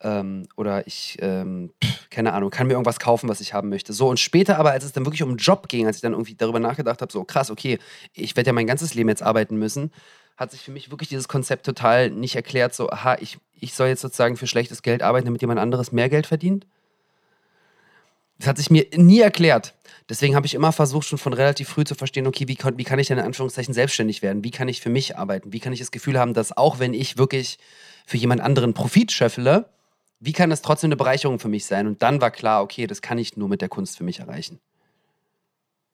[0.00, 1.72] Ähm, oder ich, ähm,
[2.10, 3.92] keine Ahnung, kann mir irgendwas kaufen, was ich haben möchte.
[3.92, 6.12] So, und später aber, als es dann wirklich um einen Job ging, als ich dann
[6.12, 7.80] irgendwie darüber nachgedacht habe, so krass, okay,
[8.12, 9.90] ich werde ja mein ganzes Leben jetzt arbeiten müssen,
[10.36, 13.88] hat sich für mich wirklich dieses Konzept total nicht erklärt, so, aha, ich, ich soll
[13.88, 16.66] jetzt sozusagen für schlechtes Geld arbeiten, damit jemand anderes mehr Geld verdient.
[18.38, 19.74] Das hat sich mir nie erklärt.
[20.08, 22.98] Deswegen habe ich immer versucht, schon von relativ früh zu verstehen, okay, wie, wie kann
[22.98, 24.42] ich denn in Anführungszeichen selbstständig werden?
[24.42, 25.52] Wie kann ich für mich arbeiten?
[25.52, 27.58] Wie kann ich das Gefühl haben, dass auch wenn ich wirklich
[28.04, 29.68] für jemand anderen Profit schöffele,
[30.18, 31.86] wie kann das trotzdem eine Bereicherung für mich sein?
[31.86, 34.60] Und dann war klar, okay, das kann ich nur mit der Kunst für mich erreichen.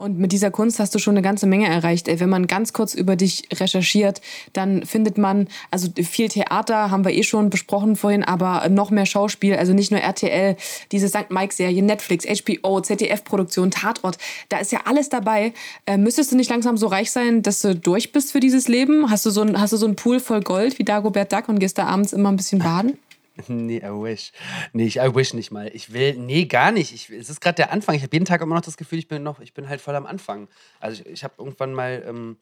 [0.01, 2.07] Und mit dieser Kunst hast du schon eine ganze Menge erreicht.
[2.07, 4.21] Wenn man ganz kurz über dich recherchiert,
[4.53, 9.07] dann findet man, also viel Theater haben wir eh schon besprochen vorhin, aber noch mehr
[9.07, 10.57] Schauspiel, also nicht nur RTL,
[10.93, 11.31] diese St.
[11.31, 14.19] Mike-Serie, Netflix, HBO, ZDF-Produktion, Tatort,
[14.51, 15.53] da ist ja alles dabei.
[15.85, 19.11] Äh, müsstest du nicht langsam so reich sein, dass du durch bist für dieses Leben?
[19.11, 21.59] Hast du so ein, hast du so einen Pool voll Gold wie Dagobert Duck und
[21.59, 22.99] gehst da abends immer ein bisschen baden?
[23.49, 24.33] Nee, I wish.
[24.73, 25.71] Nee, ich I wish nicht mal.
[25.73, 26.93] Ich will, nee, gar nicht.
[26.93, 27.95] Ich, es ist gerade der Anfang.
[27.95, 29.95] Ich habe jeden Tag immer noch das Gefühl, ich bin noch, ich bin halt voll
[29.95, 30.49] am Anfang.
[30.81, 32.37] Also ich, ich habe irgendwann mal, ähm,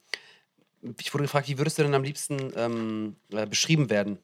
[1.00, 4.18] ich wurde gefragt, wie würdest du denn am liebsten ähm, äh, beschrieben werden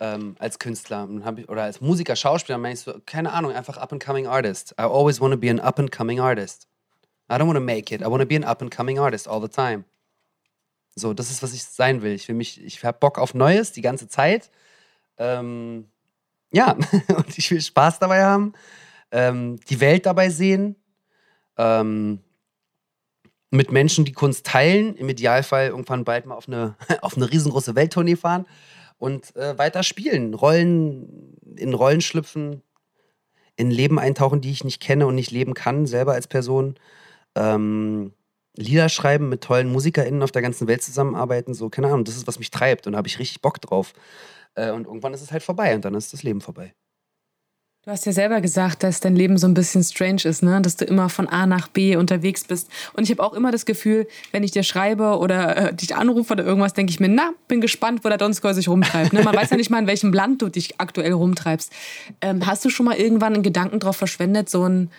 [0.00, 2.58] ähm, als Künstler ich, oder als Musiker, Schauspieler?
[2.58, 4.74] Meine ich so, keine Ahnung, einfach up-and-coming artist.
[4.78, 6.68] I always want to be an up-and-coming artist.
[7.30, 8.00] I don't want to make it.
[8.00, 9.84] I want to be an up-and-coming artist all the time.
[10.94, 12.12] So, das ist, was ich sein will.
[12.12, 14.50] Ich will mich, ich habe Bock auf Neues die ganze Zeit.
[15.18, 15.90] Ähm,
[16.52, 16.72] ja,
[17.16, 18.52] und ich will Spaß dabei haben,
[19.10, 20.76] ähm, die Welt dabei sehen,
[21.56, 22.20] ähm,
[23.50, 27.74] mit Menschen die Kunst teilen, im Idealfall irgendwann bald mal auf eine, auf eine riesengroße
[27.74, 28.46] Welttournee fahren
[28.98, 32.62] und äh, weiter spielen, Rollen, in Rollen schlüpfen,
[33.56, 36.76] in Leben eintauchen, die ich nicht kenne und nicht leben kann, selber als Person.
[37.34, 38.12] Ähm,
[38.56, 42.26] Lieder schreiben, mit tollen MusikerInnen auf der ganzen Welt zusammenarbeiten, so, keine Ahnung, das ist,
[42.26, 43.92] was mich treibt und da habe ich richtig Bock drauf.
[44.54, 46.74] Äh, und irgendwann ist es halt vorbei und dann ist das Leben vorbei.
[47.88, 50.60] Du hast ja selber gesagt, dass dein Leben so ein bisschen strange ist, ne?
[50.60, 52.68] dass du immer von A nach B unterwegs bist.
[52.92, 56.34] Und ich habe auch immer das Gefühl, wenn ich dir schreibe oder äh, dich anrufe
[56.34, 59.14] oder irgendwas, denke ich mir, na, bin gespannt, wo der Donskoy sich rumtreibt.
[59.14, 59.22] Ne?
[59.22, 61.72] Man weiß ja nicht mal, in welchem Land du dich aktuell rumtreibst.
[62.20, 64.90] Ähm, hast du schon mal irgendwann einen Gedanken darauf verschwendet, so ein,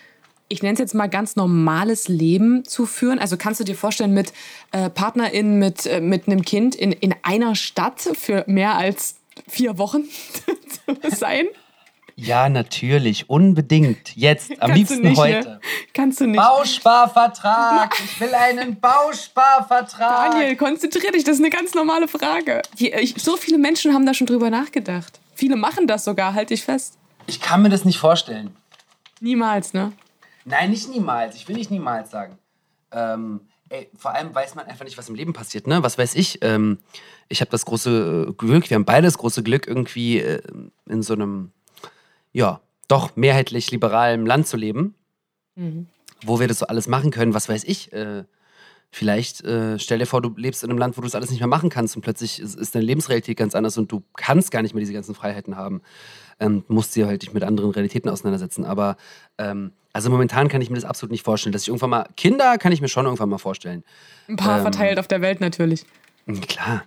[0.48, 3.20] ich nenne es jetzt mal ganz normales Leben zu führen?
[3.20, 4.34] Also kannst du dir vorstellen, mit
[4.72, 9.78] äh, PartnerInnen, mit, äh, mit einem Kind in, in einer Stadt für mehr als vier
[9.78, 10.04] Wochen
[11.10, 11.48] sein?
[12.16, 14.16] Ja, natürlich, unbedingt.
[14.18, 15.50] Jetzt, am Kannst liebsten nicht, heute.
[15.52, 15.60] Ne?
[15.94, 16.38] Kannst du nicht.
[16.38, 17.96] Bausparvertrag.
[18.04, 20.32] Ich will einen Bausparvertrag.
[20.32, 22.62] Daniel, konzentrier dich, das ist eine ganz normale Frage.
[23.16, 25.20] So viele Menschen haben da schon drüber nachgedacht.
[25.34, 26.98] Viele machen das sogar, halte ich fest.
[27.28, 28.54] Ich kann mir das nicht vorstellen.
[29.22, 29.94] Niemals, ne?
[30.44, 31.36] Nein, nicht niemals.
[31.36, 32.38] Ich will nicht niemals sagen.
[32.92, 35.84] Ähm, ey, vor allem weiß man einfach nicht, was im Leben passiert, ne?
[35.84, 36.40] Was weiß ich?
[36.42, 36.80] Ähm,
[37.28, 40.42] ich habe das große Glück, wir haben beide das große Glück, irgendwie äh,
[40.88, 41.52] in so einem,
[42.32, 44.96] ja, doch mehrheitlich liberalen Land zu leben,
[45.56, 45.88] mhm.
[46.26, 47.34] wo wir das so alles machen können.
[47.34, 47.94] Was weiß ich?
[47.94, 48.24] Äh,
[48.92, 51.40] vielleicht äh, stell dir vor, du lebst in einem Land, wo du das alles nicht
[51.40, 54.64] mehr machen kannst und plötzlich ist, ist deine Lebensrealität ganz anders und du kannst gar
[54.64, 55.82] nicht mehr diese ganzen Freiheiten haben.
[56.40, 58.66] Ähm, musst dir halt dich mit anderen Realitäten auseinandersetzen.
[58.66, 58.96] Aber
[59.38, 61.54] ähm, also momentan kann ich mir das absolut nicht vorstellen.
[61.54, 63.84] Dass ich irgendwann mal Kinder kann ich mir schon irgendwann mal vorstellen.
[64.28, 65.86] Ein paar ähm, verteilt auf der Welt natürlich.
[66.48, 66.84] Klar.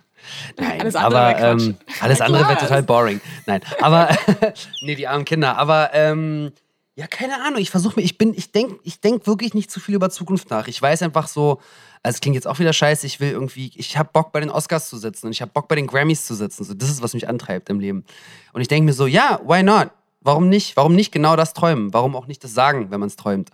[0.57, 3.19] Nein, alles andere aber ähm, alles andere wäre total boring.
[3.45, 4.09] Nein, aber
[4.81, 5.57] nee, die armen Kinder.
[5.57, 6.53] Aber ähm,
[6.95, 7.59] ja, keine Ahnung.
[7.59, 10.49] Ich versuche mir, ich bin, ich denke, ich denk wirklich nicht zu viel über Zukunft
[10.49, 10.67] nach.
[10.67, 11.59] Ich weiß einfach so,
[12.03, 13.07] also es klingt jetzt auch wieder scheiße.
[13.07, 15.69] Ich will irgendwie, ich habe Bock bei den Oscars zu sitzen und ich habe Bock
[15.69, 16.65] bei den Grammys zu sitzen.
[16.65, 18.03] So, das ist was mich antreibt im Leben.
[18.51, 19.89] Und ich denke mir so, ja, why not?
[20.19, 20.75] Warum nicht?
[20.75, 21.93] Warum nicht genau das träumen?
[21.93, 23.51] Warum auch nicht das sagen, wenn man es träumt?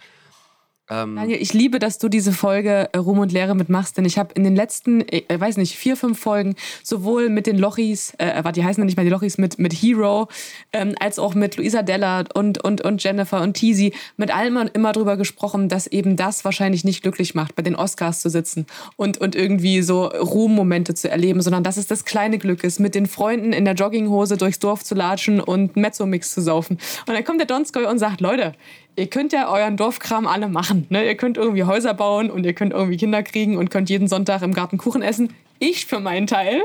[0.89, 4.17] Ähm, Daniel, ich liebe, dass du diese Folge äh, Ruhm und Lehre mitmachst, denn ich
[4.17, 8.13] habe in den letzten, äh, äh, weiß nicht, vier, fünf Folgen sowohl mit den Lochis,
[8.17, 10.28] äh, warte, die heißen ja nicht mal die Lochis, mit, mit Hero,
[10.73, 14.91] ähm, als auch mit Luisa Della und, und, und Jennifer und Teasy, mit allem immer
[14.91, 19.19] drüber gesprochen, dass eben das wahrscheinlich nicht glücklich macht, bei den Oscars zu sitzen und,
[19.19, 23.06] und irgendwie so Ruhmmomente zu erleben, sondern dass es das kleine Glück ist, mit den
[23.06, 26.80] Freunden in der Jogginghose durchs Dorf zu latschen und Mezzo-Mix zu saufen.
[27.08, 28.54] Und dann kommt der Donskoy und sagt, Leute,
[28.95, 30.86] ihr könnt ja euren Dorfkram alle machen.
[30.89, 31.06] Ne?
[31.06, 34.41] Ihr könnt irgendwie Häuser bauen und ihr könnt irgendwie Kinder kriegen und könnt jeden Sonntag
[34.41, 35.34] im Garten Kuchen essen.
[35.60, 36.63] Ich für meinen Teil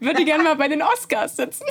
[0.00, 1.64] würde gerne mal bei den Oscars sitzen.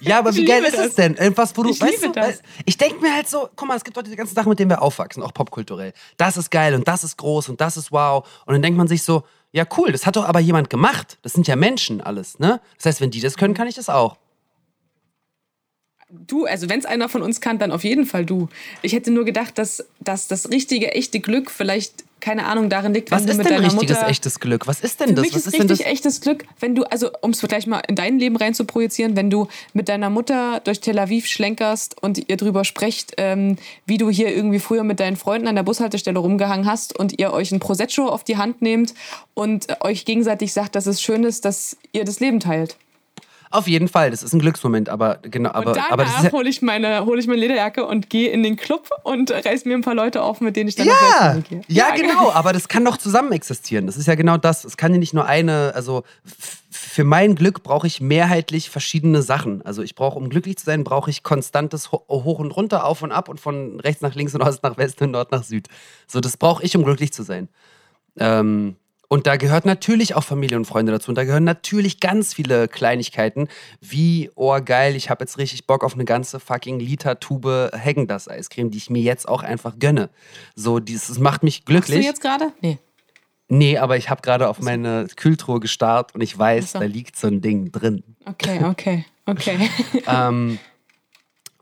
[0.00, 0.88] Ja, aber wie geil ist das.
[0.88, 1.14] es denn?
[1.14, 2.42] Irgendwas, wo du, ich weißt liebe du, das.
[2.64, 4.70] ich denke mir halt so, guck mal, es gibt doch diese ganzen Sachen, mit denen
[4.70, 5.92] wir aufwachsen, auch popkulturell.
[6.16, 8.26] Das ist geil und das ist groß und das ist wow.
[8.44, 11.18] Und dann denkt man sich so, ja cool, das hat doch aber jemand gemacht.
[11.22, 12.60] Das sind ja Menschen alles, ne?
[12.76, 14.16] Das heißt, wenn die das können, kann ich das auch.
[16.26, 18.48] Du, also wenn es einer von uns kann, dann auf jeden Fall du.
[18.82, 23.10] Ich hätte nur gedacht, dass, dass das richtige, echte Glück vielleicht, keine Ahnung, darin liegt,
[23.10, 24.10] Was wenn du ist mit denn deiner richtiges, Mutter...
[24.10, 24.66] echtes Glück?
[24.66, 25.22] Was ist denn Für das?
[25.24, 25.78] mich Was ist ist denn das?
[25.78, 28.66] richtig echtes Glück, wenn du, also um es gleich mal in dein Leben rein zu
[28.66, 33.56] projizieren, wenn du mit deiner Mutter durch Tel Aviv schlenkerst und ihr drüber sprecht, ähm,
[33.86, 37.32] wie du hier irgendwie früher mit deinen Freunden an der Bushaltestelle rumgehangen hast und ihr
[37.32, 38.92] euch ein Prosecco auf die Hand nehmt
[39.32, 42.76] und äh, euch gegenseitig sagt, dass es schön ist, dass ihr das Leben teilt.
[43.52, 46.24] Auf jeden Fall, das ist ein Glücksmoment, aber genau, aber, und danach aber das ist
[46.24, 49.66] ja, hole ich meine, hole ich meine Lederjacke und gehe in den Club und reiß
[49.66, 51.60] mir ein paar Leute auf, mit denen ich dann ja, gehe.
[51.68, 53.86] ja, genau, aber das kann doch zusammen existieren.
[53.86, 54.64] Das ist ja genau das.
[54.64, 56.02] Es kann ja nicht nur eine, also
[56.70, 59.62] für mein Glück brauche ich mehrheitlich verschiedene Sachen.
[59.62, 63.02] Also ich brauche, um glücklich zu sein, brauche ich konstantes Ho Hoch und Runter, auf
[63.02, 65.68] und ab und von rechts nach links und Ost nach West und Nord nach Süd.
[66.06, 67.48] So, das brauche ich, um glücklich zu sein.
[68.18, 68.76] Ähm,
[69.12, 71.10] und da gehört natürlich auch Familie und Freunde dazu.
[71.10, 73.48] Und da gehören natürlich ganz viele Kleinigkeiten,
[73.82, 78.28] wie, oh geil, ich habe jetzt richtig Bock auf eine ganze fucking Liter Tube Häagen-Dazs
[78.28, 80.08] Eiscreme, die ich mir jetzt auch einfach gönne.
[80.54, 82.06] So, dieses das macht mich Machst du glücklich.
[82.06, 82.52] jetzt gerade?
[82.62, 82.78] Nee.
[83.48, 86.78] Nee, aber ich habe gerade auf meine Kühltruhe gestarrt und ich weiß, so.
[86.78, 88.04] da liegt so ein Ding drin.
[88.24, 89.68] Okay, okay, okay.
[90.06, 90.58] ähm,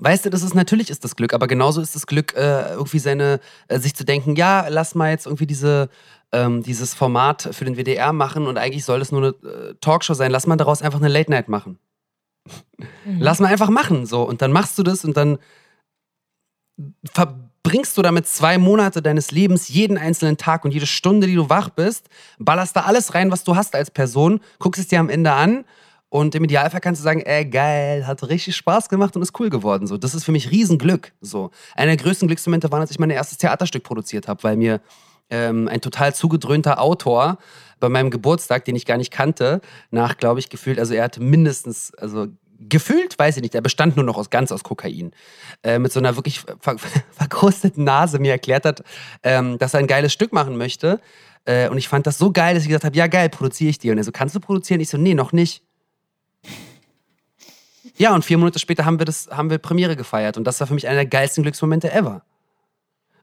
[0.00, 2.98] weißt du, das ist natürlich ist das Glück, aber genauso ist das Glück, äh, irgendwie
[2.98, 5.88] seine, äh, sich zu denken, ja, lass mal jetzt irgendwie diese,
[6.32, 10.14] ähm, dieses Format für den WDR machen und eigentlich soll es nur eine äh, Talkshow
[10.14, 11.78] sein, lass mal daraus einfach eine Late Night machen.
[13.04, 14.22] Lass mal einfach machen, so.
[14.22, 15.38] Und dann machst du das und dann
[17.12, 21.50] verbringst du damit zwei Monate deines Lebens, jeden einzelnen Tag und jede Stunde, die du
[21.50, 22.08] wach bist,
[22.38, 25.64] ballerst da alles rein, was du hast als Person, guckst es dir am Ende an
[26.10, 29.48] und im Idealfall kannst du sagen, ey, geil, hat richtig Spaß gemacht und ist cool
[29.48, 29.86] geworden.
[29.86, 31.12] So, das ist für mich Riesenglück.
[31.20, 34.80] So, einer der größten Glücksmomente war, als ich mein erstes Theaterstück produziert habe, weil mir
[35.30, 37.38] ähm, ein total zugedröhnter Autor
[37.78, 39.60] bei meinem Geburtstag, den ich gar nicht kannte,
[39.92, 42.26] nach, glaube ich, gefühlt, also er hatte mindestens, also
[42.58, 45.12] gefühlt, weiß ich nicht, er bestand nur noch aus ganz aus Kokain,
[45.62, 46.76] äh, mit so einer wirklich ver
[47.12, 48.82] verkrusteten Nase mir erklärt hat,
[49.22, 51.00] ähm, dass er ein geiles Stück machen möchte.
[51.44, 53.78] Äh, und ich fand das so geil, dass ich gesagt habe, ja geil, produziere ich
[53.78, 53.92] dir.
[53.92, 54.80] Und er so, kannst du produzieren?
[54.80, 55.62] Ich so, nee, noch nicht.
[58.00, 60.38] Ja, und vier Monate später haben wir das, haben wir Premiere gefeiert.
[60.38, 62.22] Und das war für mich einer der geilsten Glücksmomente ever.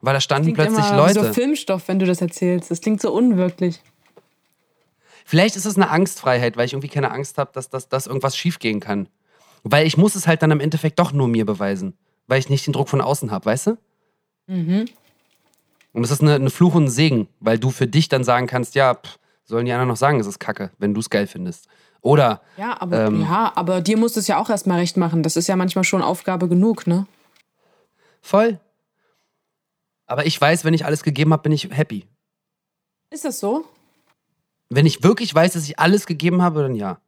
[0.02, 1.26] Weil da standen Klingt plötzlich immer Leute.
[1.26, 2.70] so Filmstoff, wenn du das erzählst.
[2.70, 3.82] Das klingt so unwirklich.
[5.26, 8.38] Vielleicht ist es eine Angstfreiheit, weil ich irgendwie keine Angst habe, dass, dass, dass irgendwas
[8.38, 9.10] schiefgehen kann.
[9.64, 11.98] Weil ich muss es halt dann im Endeffekt doch nur mir beweisen.
[12.28, 13.78] Weil ich nicht den Druck von außen habe, weißt du?
[14.46, 14.86] Mhm.
[15.92, 18.46] Und es ist eine, eine Fluch und ein Segen, weil du für dich dann sagen
[18.46, 21.26] kannst, ja, pff, sollen die anderen noch sagen, es ist Kacke, wenn du es geil
[21.26, 21.68] findest.
[22.08, 23.22] Oder, Ja, aber, Ähm.
[23.22, 25.24] ja, aber dir musst es ja auch erstmal recht machen.
[25.24, 27.06] Das ist ja manchmal schon Aufgabe genug, ne?
[28.22, 28.60] voll.
[30.06, 32.08] Aber ich weiß, wenn ich alles gegeben habe, bin ich happy.
[33.10, 33.66] Ist das so?
[34.70, 37.00] Wenn ich wirklich weiß, dass ich alles gegeben habe, dann ja.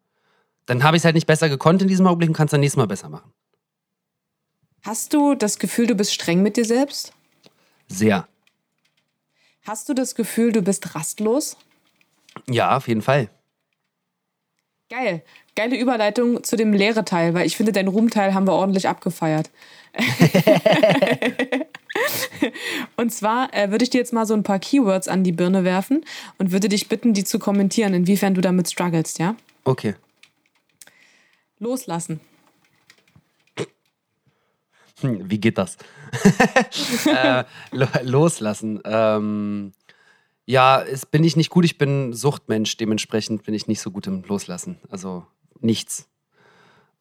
[0.65, 2.59] Dann habe ich es halt nicht besser gekonnt in diesem Augenblick und kann es dann
[2.59, 3.31] nächstes Mal besser machen.
[4.83, 7.13] Hast du das Gefühl, du bist streng mit dir selbst?
[7.87, 8.27] Sehr.
[9.65, 11.55] Hast du das Gefühl, du bist rastlos?
[12.49, 13.29] Ja, auf jeden Fall.
[14.89, 15.23] Geil.
[15.55, 19.51] Geile Überleitung zu dem leere Teil, weil ich finde, deinen Ruhmteil haben wir ordentlich abgefeiert.
[22.95, 25.63] und zwar äh, würde ich dir jetzt mal so ein paar Keywords an die Birne
[25.63, 26.03] werfen
[26.37, 29.35] und würde dich bitten, die zu kommentieren, inwiefern du damit strugglest, ja?
[29.63, 29.95] Okay.
[31.59, 32.19] Loslassen.
[35.01, 35.77] Hm, wie geht das?
[37.05, 38.81] äh, lo loslassen.
[38.85, 39.71] Ähm,
[40.49, 41.63] ja, es bin ich nicht gut.
[41.63, 42.75] Ich bin Suchtmensch.
[42.75, 44.79] Dementsprechend bin ich nicht so gut im Loslassen.
[44.89, 45.27] Also
[45.59, 46.09] nichts.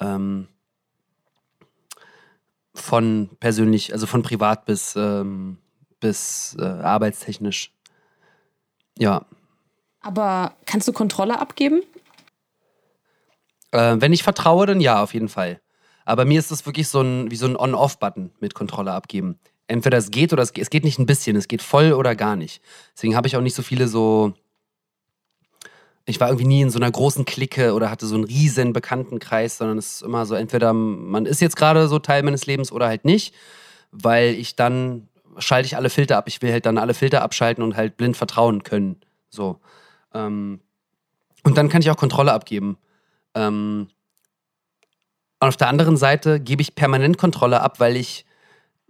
[0.01, 0.49] Ähm,
[2.75, 5.57] von persönlich, also von privat bis, ähm,
[5.99, 7.73] bis äh, arbeitstechnisch.
[8.99, 9.25] Ja.
[10.03, 11.81] Aber kannst du Kontrolle abgeben?
[13.71, 15.63] Äh, wenn ich vertraue, dann ja, auf jeden Fall.
[16.05, 19.41] Aber mir ist das wirklich so ein, wie so ein On-Off-Button mit Kontrolle abgeben.
[19.69, 22.17] Entweder es geht oder es geht, es geht nicht ein bisschen, es geht voll oder
[22.17, 22.63] gar nicht.
[22.95, 24.33] Deswegen habe ich auch nicht so viele so.
[26.07, 29.59] Ich war irgendwie nie in so einer großen Clique oder hatte so einen riesen Bekanntenkreis,
[29.59, 32.87] sondern es ist immer so, entweder man ist jetzt gerade so Teil meines Lebens oder
[32.87, 33.35] halt nicht,
[33.93, 36.25] weil ich dann schalte ich alle Filter ab.
[36.29, 38.97] Ich will halt dann alle Filter abschalten und halt blind vertrauen können.
[39.29, 39.61] So.
[40.15, 40.61] Ähm,
[41.45, 42.79] und dann kann ich auch Kontrolle abgeben.
[43.35, 43.89] Ähm,
[45.41, 48.25] und auf der anderen Seite gebe ich permanent Kontrolle ab, weil ich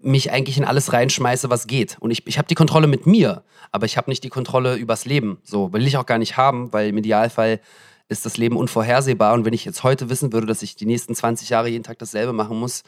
[0.00, 1.96] mich eigentlich in alles reinschmeiße, was geht.
[2.00, 3.42] Und ich, ich habe die Kontrolle mit mir,
[3.72, 5.38] aber ich habe nicht die Kontrolle übers Leben.
[5.42, 7.60] So, will ich auch gar nicht haben, weil im Idealfall
[8.08, 9.34] ist das Leben unvorhersehbar.
[9.34, 11.98] Und wenn ich jetzt heute wissen würde, dass ich die nächsten 20 Jahre jeden Tag
[11.98, 12.82] dasselbe machen muss,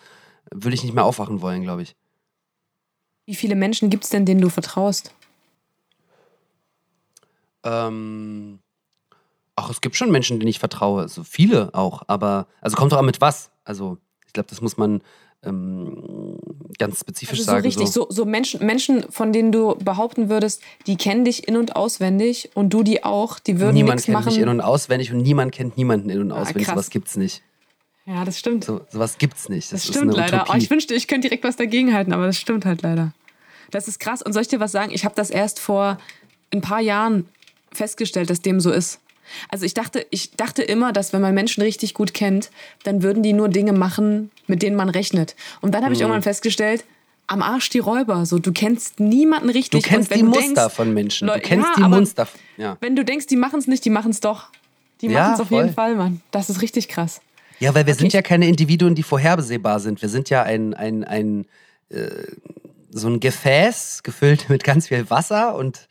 [0.51, 1.95] würde ich nicht mehr aufwachen wollen, glaube ich.
[3.27, 5.13] Wie viele Menschen gibt es denn, denen du vertraust?
[7.63, 8.61] Ähm,
[9.57, 11.03] ach, es gibt schon Menschen, denen ich vertraue.
[11.03, 13.51] Also viele auch, aber also kommt doch an mit was.
[13.65, 15.03] Also ich glaube, das muss man
[15.43, 16.39] ähm,
[16.79, 17.67] ganz spezifisch also so sagen.
[17.67, 21.77] Richtig, so, so Menschen, Menschen, von denen du behaupten würdest, die kennen dich in- und
[21.77, 24.27] auswendig und du die auch, die würden niemand nichts kennt machen.
[24.33, 26.65] mich in- und auswendig und niemand kennt niemanden in- und Ah, auswendig.
[26.67, 26.75] krass.
[26.75, 27.43] Sowas gibt's nicht.
[28.07, 28.65] Ja, das stimmt.
[28.65, 29.73] So, sowas gibt's nicht.
[29.73, 30.45] das ist stimmt eine leider.
[30.51, 33.13] Oh, ich wünschte, ich könnte direkt was dagegen halten, aber das stimmt halt leider.
[33.71, 34.21] Das ist krass.
[34.21, 34.91] Und soll ich dir was sagen?
[34.93, 35.99] Ich habe das erst vor
[36.53, 37.29] ein paar Jahren
[37.73, 38.99] festgestellt, dass dem so ist.
[39.49, 42.51] Also ich dachte, ich dachte immer, dass wenn man Menschen richtig gut kennt,
[42.85, 45.37] dann würden die nur Dinge machen, mit denen man rechnet.
[45.61, 45.95] Und dann habe Mhm.
[45.97, 46.85] ich irgendwann festgestellt,
[47.27, 48.27] am Arsch die Räuber.
[48.27, 49.85] So, du kennst niemanden du richtig.
[49.85, 51.29] kennst und die du Muster denkst, von Menschen.
[51.29, 52.29] Du kennst ja, die Muster.
[52.57, 52.77] Ja.
[52.81, 54.49] Wenn du denkst, die machen es nicht, die machen es doch.
[55.01, 55.63] Die machen es auf voll.
[55.63, 56.21] jeden Fall, Mann.
[56.33, 57.21] Das ist richtig krass.
[57.61, 58.17] Ja, weil wir sind Okay.
[58.17, 60.03] ja keine Individuen, die vorhersehbar sind.
[60.03, 61.47] Wir sind ja ein, ein, ein
[61.91, 62.09] äh,
[62.91, 65.87] so ein Gefäß gefüllt mit ganz viel Wasser und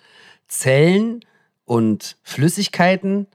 [0.49, 1.23] Zellen
[1.69, 3.27] und Flüssigkeiten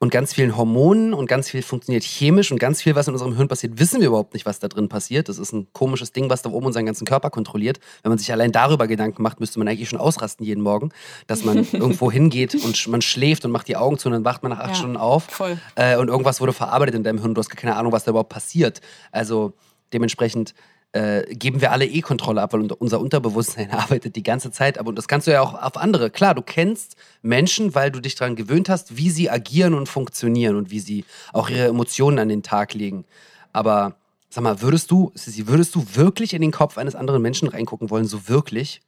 [0.00, 3.34] und ganz vielen Hormonen und ganz viel funktioniert chemisch und ganz viel, was in unserem
[3.36, 5.30] Hirn passiert, wissen wir überhaupt nicht, was da drin passiert.
[5.30, 7.80] Das ist ein komisches Ding, was da oben unseren ganzen Körper kontrolliert.
[8.02, 10.90] Wenn man sich allein darüber Gedanken macht, müsste man eigentlich schon ausrasten jeden Morgen,
[11.26, 14.42] dass man irgendwo hingeht und man schläft und macht die Augen zu und dann wacht
[14.42, 15.58] man nach acht Ja, Stunden auf voll.
[15.74, 17.34] äh, und irgendwas wurde verarbeitet in deinem Hirn.
[17.34, 18.82] Du hast gar keine Ahnung, was da überhaupt passiert.
[19.10, 19.54] Also
[19.94, 20.52] dementsprechend
[20.92, 24.86] äh, geben wir alle eh Kontrolle ab, weil unser- Unterbewusstsein arbeitet die ganze Zeit ab.
[24.86, 26.10] Und das kannst du ja auch auf andere.
[26.10, 30.56] Klar, du kennst Menschen, weil du dich daran gewöhnt hast, wie sie agieren und funktionieren
[30.56, 33.04] und wie sie auch ihre Emotionen an den Tag legen.
[33.52, 33.96] Aber
[34.30, 37.90] sag mal, würdest du, Sissi, würdest du wirklich in den Kopf eines anderen Menschen reingucken
[37.90, 38.06] wollen?
[38.06, 38.80] So wirklich?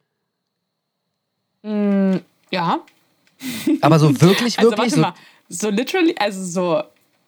[1.63, 2.81] Ja.
[3.83, 4.79] Aber so wirklich, Also wirklich?
[4.79, 5.15] warte So, mal.
[5.49, 6.83] So literally, also so,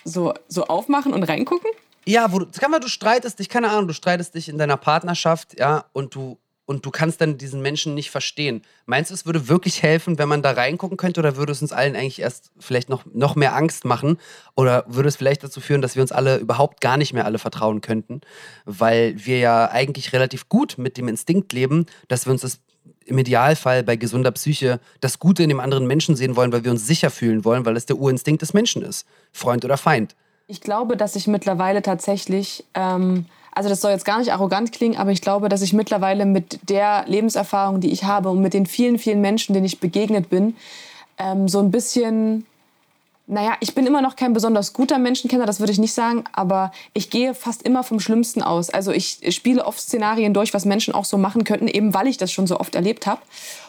[0.04, 1.70] so, so aufmachen und reingucken?
[2.06, 4.76] Ja, wo du, sag mal, du streitest dich, keine Ahnung, du streitest dich in deiner
[4.76, 8.62] Partnerschaft, ja, und du, und du kannst dann diesen Menschen nicht verstehen.
[8.86, 11.72] Meinst du, es würde wirklich helfen, wenn man da reingucken könnte, oder würde es uns
[11.72, 14.18] allen eigentlich erst vielleicht noch, noch mehr Angst machen?
[14.56, 17.38] Oder würde es vielleicht dazu führen, dass wir uns alle überhaupt gar nicht mehr alle
[17.38, 18.20] vertrauen könnten?
[18.64, 22.60] Weil wir ja eigentlich relativ gut mit dem Instinkt leben, dass wir uns das
[23.04, 26.70] im Idealfall bei gesunder Psyche das Gute in dem anderen Menschen sehen wollen, weil wir
[26.70, 29.06] uns sicher fühlen wollen, weil es der Urinstinkt des Menschen ist.
[29.32, 30.14] Freund oder Feind.
[30.46, 34.96] Ich glaube, dass ich mittlerweile tatsächlich, ähm, also das soll jetzt gar nicht arrogant klingen,
[34.96, 38.66] aber ich glaube, dass ich mittlerweile mit der Lebenserfahrung, die ich habe und mit den
[38.66, 40.56] vielen, vielen Menschen, denen ich begegnet bin,
[41.18, 42.46] ähm, so ein bisschen,
[43.26, 46.72] naja, ich bin immer noch kein besonders guter Menschenkenner, das würde ich nicht sagen, aber
[46.92, 48.70] ich gehe fast immer vom Schlimmsten aus.
[48.70, 52.16] Also ich spiele oft Szenarien durch, was Menschen auch so machen könnten, eben weil ich
[52.16, 53.20] das schon so oft erlebt habe.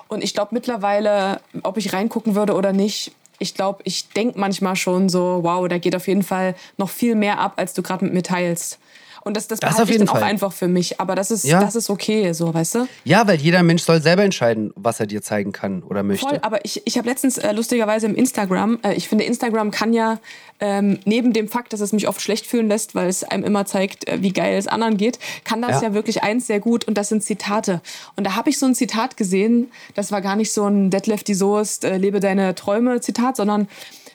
[0.07, 4.75] Und ich glaube mittlerweile, ob ich reingucken würde oder nicht, ich glaube, ich denke manchmal
[4.75, 8.05] schon so, wow, da geht auf jeden Fall noch viel mehr ab, als du gerade
[8.05, 8.79] mit mir teilst.
[9.25, 10.23] Und das, das, Das behalte ich dann auch Fall.
[10.23, 10.99] einfach für mich.
[10.99, 11.61] Aber das ist, Ja.
[11.61, 12.87] das ist okay, so, weißt du?
[13.05, 16.27] Ja, weil jeder Mensch soll selber entscheiden, was er dir zeigen kann oder möchte.
[16.27, 19.93] Voll, aber ich, ich habe letztens äh, lustigerweise im Instagram, äh, ich finde, Instagram kann
[19.93, 20.19] ja
[20.59, 23.65] ähm, neben dem Fakt, dass es mich oft schlecht fühlen lässt, weil es einem immer
[23.65, 25.89] zeigt, äh, wie geil es anderen geht, kann das Ja.
[25.89, 25.93] ja.
[25.93, 27.79] wirklich eins sehr gut und das sind Zitate.
[28.17, 31.23] Und da habe ich so ein Zitat gesehen, das war gar nicht so ein Detlef
[31.23, 33.69] die Soest, äh, lebe deine Träume Zitat, sondern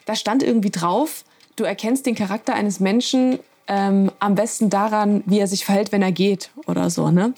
[0.05, 1.23] da stand irgendwie drauf,
[1.55, 3.39] du erkennst den Charakter eines Menschen
[3.69, 7.11] ähm, am besten daran, wie er sich verhält, wenn er geht oder so.
[7.11, 7.33] Ne?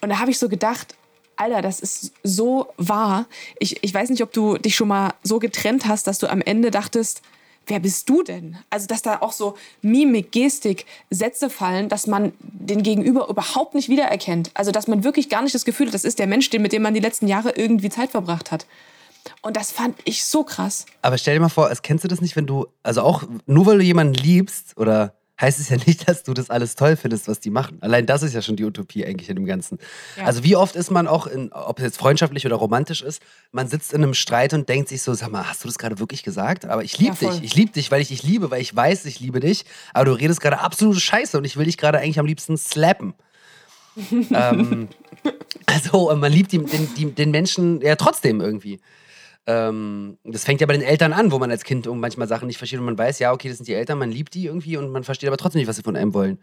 [0.00, 0.96] Und da habe ich so gedacht,
[1.36, 3.26] Alter, das ist so wahr.
[3.58, 6.40] Ich, ich weiß nicht, ob du dich schon mal so getrennt hast, dass du am
[6.40, 7.22] Ende dachtest,
[7.66, 8.56] wer bist du denn?
[8.70, 13.88] Also, dass da auch so Mimik, Gestik, Sätze fallen, dass man den Gegenüber überhaupt nicht
[13.88, 14.50] wiedererkennt.
[14.54, 16.82] Also, dass man wirklich gar nicht das Gefühl hat, das ist der Mensch, mit dem
[16.82, 18.66] man die letzten Jahre irgendwie Zeit verbracht hat.
[19.42, 20.86] Und das fand ich so krass.
[21.02, 23.66] Aber stell dir mal vor, als kennst du das nicht, wenn du, also auch nur
[23.66, 27.28] weil du jemanden liebst, oder heißt es ja nicht, dass du das alles toll findest,
[27.28, 27.78] was die machen.
[27.80, 29.78] Allein das ist ja schon die Utopie eigentlich in dem Ganzen.
[30.16, 30.24] Ja.
[30.24, 33.22] Also wie oft ist man auch, in, ob es jetzt freundschaftlich oder romantisch ist,
[33.52, 35.98] man sitzt in einem Streit und denkt sich so, sag mal, hast du das gerade
[35.98, 36.64] wirklich gesagt?
[36.66, 39.04] Aber ich liebe Ja, dich, ich liebe dich, weil ich dich liebe, weil ich weiß,
[39.06, 42.18] ich liebe dich, aber du redest gerade absolute Scheiße und ich will dich gerade eigentlich
[42.18, 43.14] am liebsten slappen.
[44.30, 44.88] ähm,
[45.66, 48.80] Also man liebt die, den, die, den Menschen ja trotzdem irgendwie.
[49.46, 52.58] Ähm, das fängt ja bei den Eltern an, wo man als Kind manchmal Sachen nicht
[52.58, 54.90] versteht und man weiß, ja, okay, das sind die Eltern, man liebt die irgendwie und
[54.90, 56.38] man versteht aber trotzdem nicht, was sie von einem wollen.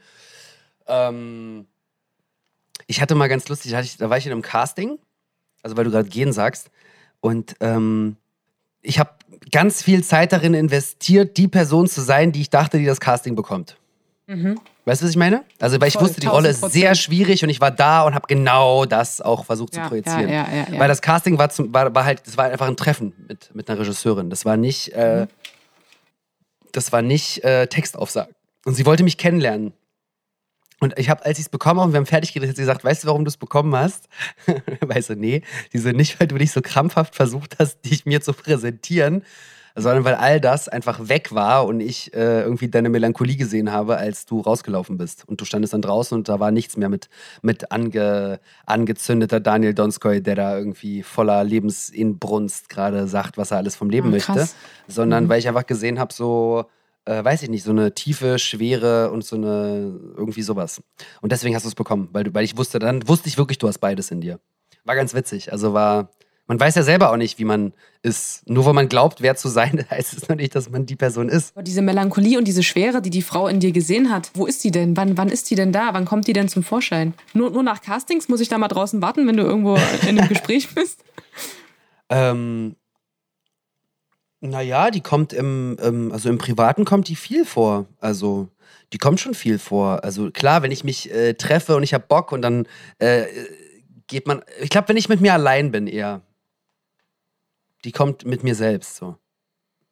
[0.87, 1.65] Ähm,
[2.87, 4.99] ich hatte mal ganz lustig, da, ich, da war ich in einem Casting,
[5.63, 6.69] also weil du gerade gehen sagst,
[7.21, 8.17] und ähm,
[8.81, 9.11] ich habe
[9.51, 13.35] ganz viel Zeit darin investiert, die Person zu sein, die ich dachte, die das Casting
[13.35, 13.77] bekommt.
[14.31, 14.59] Mhm.
[14.85, 15.43] Weißt du, was ich meine?
[15.59, 18.15] Also, weil ich Voll, wusste, die Rolle ist sehr schwierig und ich war da und
[18.15, 20.29] habe genau das auch versucht ja, zu projizieren.
[20.29, 23.13] Ja, ja, weil das Casting war, zum, war, war, halt, das war einfach ein Treffen
[23.27, 24.29] mit, mit einer Regisseurin.
[24.29, 25.27] Das war nicht, äh, mhm.
[26.71, 28.33] das war nicht äh, Textaufsagen.
[28.63, 29.73] Und sie wollte mich kennenlernen.
[30.79, 32.63] Und ich habe, als ich es bekommen habe und wir haben fertig geredet, hat sie
[32.63, 34.07] gesagt, weißt du, warum du es bekommen hast?
[34.81, 38.21] weißt du, nee, die so nicht, weil du dich so krampfhaft versucht hast, dich mir
[38.21, 39.23] zu präsentieren,
[39.75, 43.97] sondern weil all das einfach weg war und ich äh, irgendwie deine Melancholie gesehen habe,
[43.97, 45.27] als du rausgelaufen bist.
[45.27, 47.09] Und du standest dann draußen und da war nichts mehr mit,
[47.41, 53.75] mit ange, angezündeter Daniel Donskoy, der da irgendwie voller Lebensinbrunst gerade sagt, was er alles
[53.75, 54.47] vom Leben oh, möchte.
[54.87, 55.29] Sondern mhm.
[55.29, 56.65] weil ich einfach gesehen habe, so,
[57.05, 60.81] äh, weiß ich nicht, so eine tiefe, schwere und so eine, irgendwie sowas.
[61.21, 63.57] Und deswegen hast du es bekommen, weil, du, weil ich wusste, dann wusste ich wirklich,
[63.57, 64.39] du hast beides in dir.
[64.83, 65.51] War ganz witzig.
[65.51, 66.09] Also war,
[66.47, 68.47] man weiß ja selber auch nicht, wie man ist.
[68.49, 71.29] Nur weil man glaubt, wer zu sein, heißt es noch nicht, dass man die Person
[71.29, 71.55] ist.
[71.55, 74.63] Aber diese Melancholie und diese Schwere, die die Frau in dir gesehen hat, wo ist
[74.63, 74.97] die denn?
[74.97, 75.93] Wann, wann ist die denn da?
[75.93, 77.13] Wann kommt die denn zum Vorschein?
[77.33, 80.27] Nur, nur nach Castings muss ich da mal draußen warten, wenn du irgendwo in einem
[80.29, 81.03] Gespräch bist?
[82.09, 82.75] ähm,
[84.41, 87.85] naja, die kommt im, ähm, also im Privaten kommt die viel vor.
[87.99, 88.49] Also
[88.91, 90.03] die kommt schon viel vor.
[90.03, 92.67] Also klar, wenn ich mich äh, treffe und ich habe Bock und dann
[92.99, 93.25] äh,
[94.07, 96.21] geht man, ich glaube, wenn ich mit mir allein bin eher,
[97.85, 99.15] die kommt mit mir selbst so.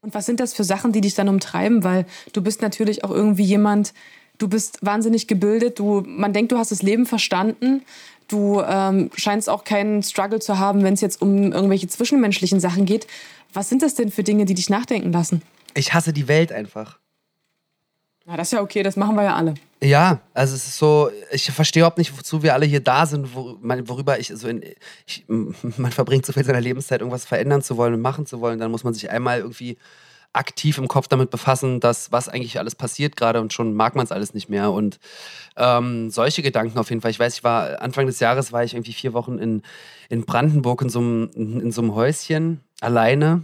[0.01, 1.83] Und was sind das für Sachen, die dich dann umtreiben?
[1.83, 3.93] Weil du bist natürlich auch irgendwie jemand,
[4.37, 7.83] du bist wahnsinnig gebildet, du, man denkt, du hast das Leben verstanden.
[8.29, 12.85] Du ähm, scheinst auch keinen Struggle zu haben, wenn es jetzt um irgendwelche zwischenmenschlichen Sachen
[12.85, 13.07] geht.
[13.53, 15.41] Was sind das denn für Dinge, die dich nachdenken lassen?
[15.73, 16.99] Ich hasse die Welt einfach.
[18.29, 19.55] Ja, das ist ja okay, das machen wir ja alle.
[19.81, 23.33] Ja, also es ist so, ich verstehe überhaupt nicht, wozu wir alle hier da sind,
[23.33, 24.63] wo, worüber ich so in,
[25.07, 28.59] ich, man verbringt so viel seiner Lebenszeit, irgendwas verändern zu wollen und machen zu wollen,
[28.59, 29.77] dann muss man sich einmal irgendwie
[30.31, 34.05] aktiv im Kopf damit befassen, dass was eigentlich alles passiert gerade und schon mag man
[34.05, 34.99] es alles nicht mehr und
[35.57, 37.09] ähm, solche Gedanken auf jeden Fall.
[37.09, 39.63] Ich weiß, ich war Anfang des Jahres war ich irgendwie vier Wochen in,
[40.07, 43.43] in Brandenburg in so einem, in so einem Häuschen alleine,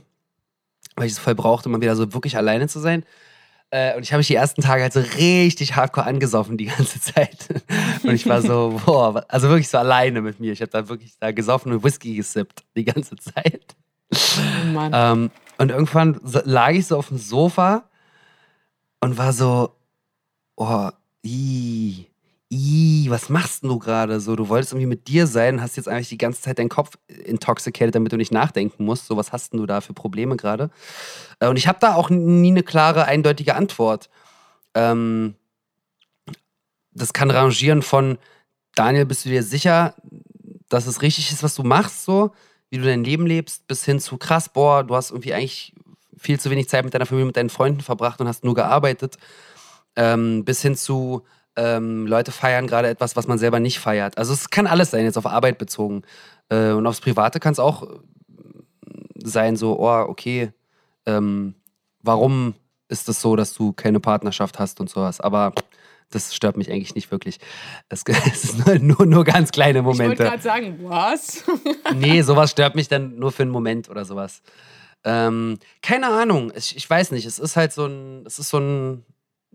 [0.95, 3.03] weil ich es voll brauchte, mal wieder so wirklich alleine zu sein.
[3.75, 7.01] Äh, und ich habe mich die ersten Tage halt so richtig hardcore angesoffen die ganze
[7.13, 7.47] Zeit.
[8.03, 10.53] Und ich war so, boah, also wirklich so alleine mit mir.
[10.53, 13.75] Ich habe da wirklich da gesoffen und Whisky gesippt die ganze Zeit.
[14.13, 14.91] Oh Mann.
[14.95, 17.83] Ähm, und irgendwann lag ich so auf dem Sofa
[19.01, 19.75] und war so,
[20.55, 20.89] oh,
[21.25, 22.07] ii,
[22.51, 24.35] Was machst du gerade so?
[24.35, 27.95] Du wolltest irgendwie mit dir sein, hast jetzt eigentlich die ganze Zeit deinen Kopf intoxicated,
[27.95, 29.07] damit du nicht nachdenken musst.
[29.07, 30.69] So, was hast du da für Probleme gerade?
[31.39, 34.09] Äh, und ich habe da auch nie eine klare, eindeutige Antwort.
[34.75, 35.35] Ähm,
[36.91, 38.17] das kann rangieren von
[38.75, 39.95] Daniel, bist du dir sicher,
[40.69, 42.31] dass es richtig ist, was du machst, so
[42.69, 45.73] wie du dein Leben lebst, bis hin zu krass, boah, du hast irgendwie eigentlich
[46.17, 49.17] viel zu wenig Zeit mit deiner Familie, mit deinen Freunden verbracht und hast nur gearbeitet,
[49.95, 51.23] ähm, bis hin zu
[51.55, 54.17] ähm, Leute feiern gerade etwas, was man selber nicht feiert.
[54.17, 56.03] Also es kann alles sein, jetzt auf Arbeit bezogen.
[56.49, 57.95] Äh, und aufs Private kann es auch äh,
[59.23, 60.51] sein, so, oh, okay,
[61.05, 61.55] ähm,
[62.01, 62.55] warum
[62.87, 65.19] ist es so, dass du keine Partnerschaft hast und sowas.
[65.21, 65.53] Aber
[66.11, 67.39] das stört mich eigentlich nicht wirklich.
[67.89, 70.13] Es, es ist nur, nur, nur, ganz kleine Momente.
[70.13, 71.43] Ich wollte gerade sagen, was?
[71.95, 74.41] nee, sowas stört mich dann nur für einen Moment oder sowas.
[75.03, 77.25] Ähm, keine Ahnung, ich, ich, weiß nicht.
[77.25, 79.05] Es ist halt so ein, es ist so ein,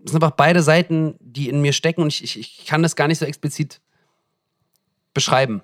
[0.05, 2.97] es sind einfach beide Seiten, die in mir stecken und ich, ich, ich kann das
[2.97, 3.81] gar nicht so explizit
[5.15, 5.63] beschreiben.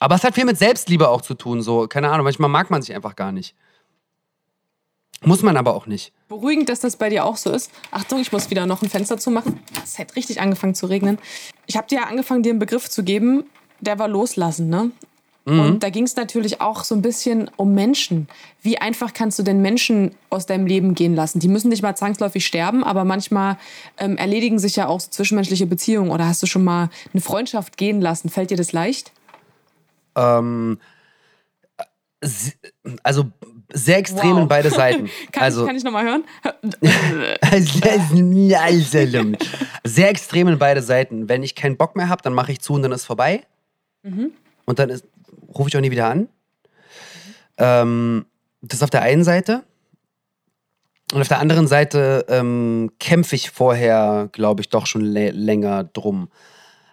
[0.00, 2.82] Aber es hat viel mit Selbstliebe auch zu tun, so, keine Ahnung, manchmal mag man
[2.82, 3.54] sich einfach gar nicht.
[5.22, 6.12] Muss man aber auch nicht.
[6.28, 7.70] Beruhigend, dass das bei dir auch so ist.
[7.90, 9.60] Achtung, ich muss wieder noch ein Fenster zumachen.
[9.82, 11.18] Es hat richtig angefangen zu regnen.
[11.66, 13.44] Ich habe dir ja angefangen, dir einen Begriff zu geben,
[13.80, 14.90] der war loslassen, ne?
[15.46, 15.60] Mhm.
[15.60, 18.28] Und da ging es natürlich auch so ein bisschen um Menschen.
[18.62, 21.38] Wie einfach kannst du denn Menschen aus deinem Leben gehen lassen?
[21.38, 23.58] Die müssen nicht mal zwangsläufig sterben, aber manchmal
[23.98, 26.10] ähm, erledigen sich ja auch so zwischenmenschliche Beziehungen.
[26.10, 28.30] Oder hast du schon mal eine Freundschaft gehen lassen?
[28.30, 29.12] Fällt dir das leicht?
[30.16, 30.78] Ähm,
[33.02, 33.26] also
[33.72, 34.42] sehr extrem wow.
[34.42, 35.10] in beide Seiten.
[35.30, 36.24] kann, also, ich, kann ich nochmal hören?
[39.84, 41.28] sehr extrem in beide Seiten.
[41.28, 43.42] Wenn ich keinen Bock mehr habe, dann mache ich zu und dann ist vorbei.
[44.02, 44.30] Mhm.
[44.64, 45.04] Und dann ist,
[45.58, 46.28] rufe ich auch nie wieder an.
[47.58, 48.26] Ähm,
[48.62, 49.64] das auf der einen Seite.
[51.12, 56.28] Und auf der anderen Seite ähm, kämpfe ich vorher, glaube ich, doch schon länger drum.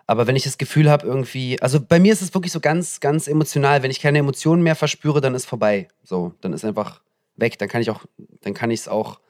[0.06, 3.00] Aber wenn ich das Gefühl habe, irgendwie, also bei mir ist es wirklich so ganz,
[3.00, 3.82] ganz emotional.
[3.82, 5.88] Wenn ich keine Emotionen mehr verspüre, dann ist vorbei.
[6.04, 7.02] So, dann ist einfach
[7.38, 7.58] weg.
[7.58, 8.06] Dann kann ich auch,
[8.42, 9.22] dann kann ich es auch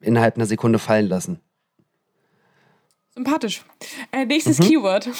[0.00, 1.40] innerhalb einer Sekunde fallen lassen.
[3.14, 3.62] Sympathisch.
[4.10, 4.64] Äh, nächstes mhm.
[4.64, 5.08] Keyword.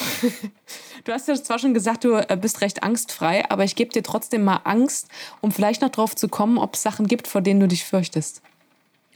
[1.05, 4.05] Du hast ja zwar schon gesagt, du äh, bist recht angstfrei, aber ich gebe dir
[4.05, 5.09] trotzdem mal Angst,
[5.41, 8.41] um vielleicht noch drauf zu kommen, ob es Sachen gibt, vor denen du dich fürchtest.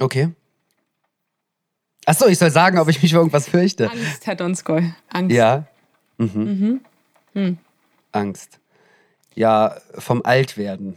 [0.01, 0.31] Okay.
[2.07, 3.91] Achso, ich soll sagen, ob ich mich vor irgendwas fürchte.
[3.91, 4.93] Angst, Herr Donskoy.
[5.11, 5.37] Angst.
[5.37, 5.67] Ja.
[6.19, 6.31] Mhm.
[6.35, 6.81] Mhm.
[7.35, 7.59] Hm.
[8.13, 8.59] Angst.
[9.35, 10.97] Ja, vom Altwerden.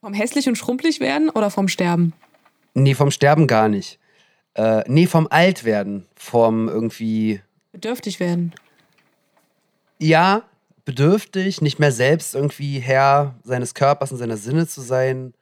[0.00, 2.12] Vom hässlich und schrumpelig werden oder vom Sterben?
[2.74, 3.99] Nee, vom Sterben gar nicht.
[4.60, 6.06] Äh, nee, vom Altwerden.
[6.16, 7.40] Vom irgendwie.
[7.72, 8.52] Bedürftig werden.
[9.98, 10.42] Ja,
[10.84, 15.32] bedürftig, nicht mehr selbst irgendwie Herr seines Körpers und seiner Sinne zu sein.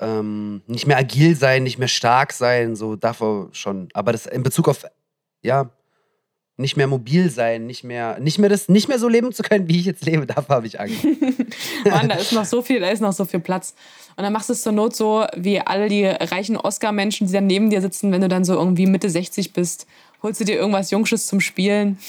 [0.00, 3.88] Ähm, nicht mehr agil sein, nicht mehr stark sein, so davor schon.
[3.92, 4.86] Aber das in Bezug auf,
[5.42, 5.68] ja,
[6.56, 9.68] nicht mehr mobil sein, nicht mehr, nicht mehr das, nicht mehr so leben zu können,
[9.68, 11.04] wie ich jetzt lebe, davor habe ich Angst.
[11.84, 13.74] Mann, da ist noch so viel, da ist noch so viel Platz.
[14.16, 17.46] Und dann machst du es zur Not so, wie all die reichen Oscar-Menschen, die dann
[17.46, 19.86] neben dir sitzen, wenn du dann so irgendwie Mitte 60 bist,
[20.22, 21.98] holst du dir irgendwas Jungsches zum Spielen.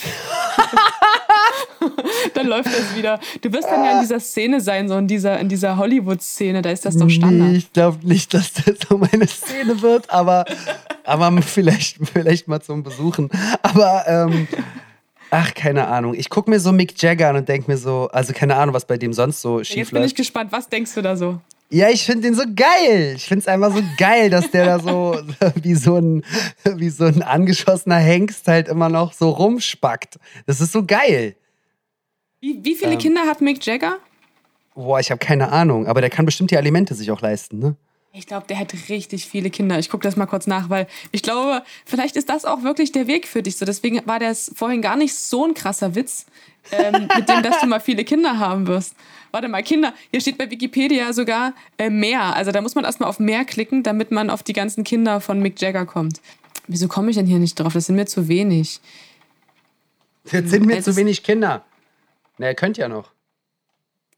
[2.33, 3.19] dann läuft das wieder.
[3.41, 6.71] Du wirst dann ja in dieser Szene sein, so in dieser, in dieser Hollywood-Szene, da
[6.71, 7.51] ist das doch Standard.
[7.51, 10.45] Nee, ich glaube nicht, dass das so meine Szene wird, aber,
[11.03, 13.29] aber vielleicht, vielleicht mal zum Besuchen.
[13.61, 14.47] Aber ähm,
[15.31, 16.13] ach, keine Ahnung.
[16.13, 18.85] Ich gucke mir so Mick Jagger an und denke mir so, also keine Ahnung, was
[18.85, 21.39] bei dem sonst so schief Jetzt bin ich gespannt, was denkst du da so?
[21.69, 23.13] Ja, ich finde den so geil.
[23.15, 25.19] Ich finde es einfach so geil, dass der da so
[25.55, 26.23] wie so, ein,
[26.63, 30.19] wie so ein angeschossener Hengst halt immer noch so rumspackt.
[30.45, 31.35] Das ist so geil.
[32.41, 33.97] Wie, wie viele ähm, Kinder hat Mick Jagger?
[34.75, 37.75] Boah, ich habe keine Ahnung, aber der kann bestimmt die Alimente sich auch leisten, ne?
[38.17, 39.77] Ich glaube, der hat richtig viele Kinder.
[39.77, 43.07] Ich gucke das mal kurz nach, weil ich glaube, vielleicht ist das auch wirklich der
[43.07, 43.57] Weg für dich.
[43.57, 46.25] So, deswegen war das vorhin gar nicht so ein krasser Witz,
[46.71, 48.95] ähm, mit dem, dass du mal viele Kinder haben wirst.
[49.31, 49.93] Warte mal, Kinder.
[50.11, 52.33] Hier steht bei Wikipedia sogar äh, mehr.
[52.37, 55.41] Also da muss man erstmal auf mehr klicken, damit man auf die ganzen Kinder von
[55.41, 56.21] Mick Jagger kommt.
[56.67, 57.73] Wieso komme ich denn hier nicht drauf?
[57.73, 58.79] Das sind mir zu wenig.
[60.31, 61.65] Jetzt sind mir zu wenig Kinder.
[62.37, 63.11] Na, ihr könnt ja noch.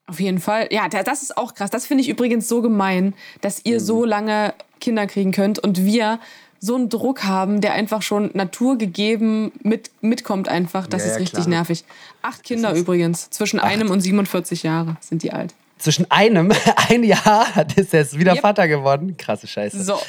[0.08, 0.70] Auf jeden Fall.
[0.72, 1.70] Ja, das ist auch krass.
[1.70, 3.84] Das finde ich übrigens so gemein, dass ihr mhm.
[3.84, 6.20] so lange Kinder kriegen könnt und wir
[6.60, 10.88] so einen Druck haben, der einfach schon naturgegeben mit, mitkommt einfach.
[10.88, 11.50] Das ja, ist richtig klar.
[11.50, 11.84] nervig.
[12.22, 13.30] Acht Kinder übrigens.
[13.30, 13.68] Zwischen acht.
[13.68, 15.54] einem und 47 Jahre sind die alt.
[15.78, 16.52] Zwischen einem,
[16.90, 17.46] ein Jahr
[17.76, 18.42] ist er jetzt wieder yep.
[18.42, 19.18] Vater geworden.
[19.18, 19.84] Krasse Scheiße.
[19.84, 20.00] So.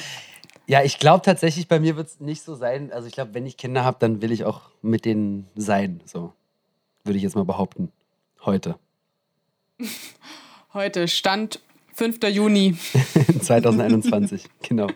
[0.65, 2.91] Ja, ich glaube tatsächlich, bei mir wird es nicht so sein.
[2.91, 6.01] Also ich glaube, wenn ich Kinder habe, dann will ich auch mit denen sein.
[6.05, 6.33] So
[7.03, 7.91] würde ich jetzt mal behaupten.
[8.45, 8.75] Heute.
[10.73, 11.59] Heute, Stand
[11.95, 12.19] 5.
[12.29, 12.77] Juni.
[13.41, 14.87] 2021, genau.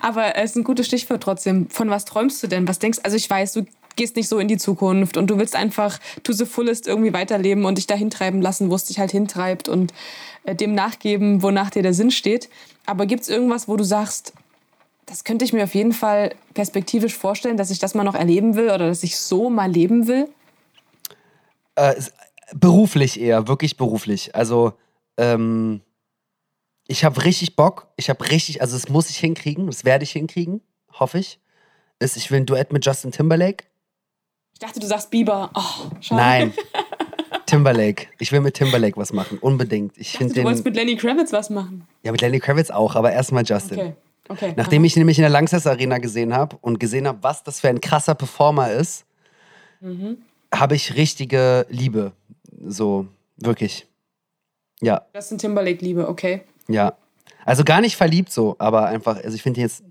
[0.00, 1.68] Aber es ist ein gutes Stichwort trotzdem.
[1.70, 2.68] Von was träumst du denn?
[2.68, 3.04] Was denkst du?
[3.04, 3.66] Also ich weiß, du
[3.96, 7.64] gehst nicht so in die Zukunft und du willst einfach to the fullest irgendwie weiterleben
[7.64, 9.92] und dich dahin treiben lassen, wo es dich halt hintreibt und
[10.44, 12.48] äh, dem nachgeben, wonach dir der Sinn steht.
[12.86, 14.32] Aber gibt es irgendwas, wo du sagst,
[15.06, 18.54] das könnte ich mir auf jeden Fall perspektivisch vorstellen, dass ich das mal noch erleben
[18.54, 20.28] will oder dass ich so mal leben will?
[21.80, 21.94] Äh,
[22.54, 24.34] beruflich eher, wirklich beruflich.
[24.34, 24.74] Also,
[25.16, 25.80] ähm,
[26.86, 27.86] ich habe richtig Bock.
[27.96, 30.60] Ich habe richtig, also das muss ich hinkriegen, das werde ich hinkriegen,
[30.92, 31.40] hoffe ich.
[31.98, 33.64] Ist, ich will ein Duett mit Justin Timberlake.
[34.52, 35.50] Ich dachte, du sagst Bieber.
[35.54, 36.20] Oh, schade.
[36.20, 36.54] Nein.
[37.46, 38.08] Timberlake.
[38.18, 39.96] Ich will mit Timberlake was machen, unbedingt.
[39.96, 41.86] Ich, dachte, du den, wolltest mit Lenny Kravitz was machen.
[42.02, 43.78] Ja, mit Lenny Kravitz auch, aber erstmal Justin.
[43.78, 43.92] Okay.
[44.28, 44.86] Okay, Nachdem aha.
[44.86, 47.68] ich ihn nämlich in der Langsess Arena gesehen habe und gesehen habe, was das für
[47.68, 49.04] ein krasser Performer ist,
[49.80, 50.18] mhm
[50.54, 52.12] habe ich richtige Liebe.
[52.66, 53.86] So, wirklich.
[54.80, 55.06] Ja.
[55.12, 56.42] Das sind Timberlake-Liebe, okay.
[56.68, 56.94] Ja.
[57.44, 59.82] Also gar nicht verliebt so, aber einfach, also ich finde jetzt,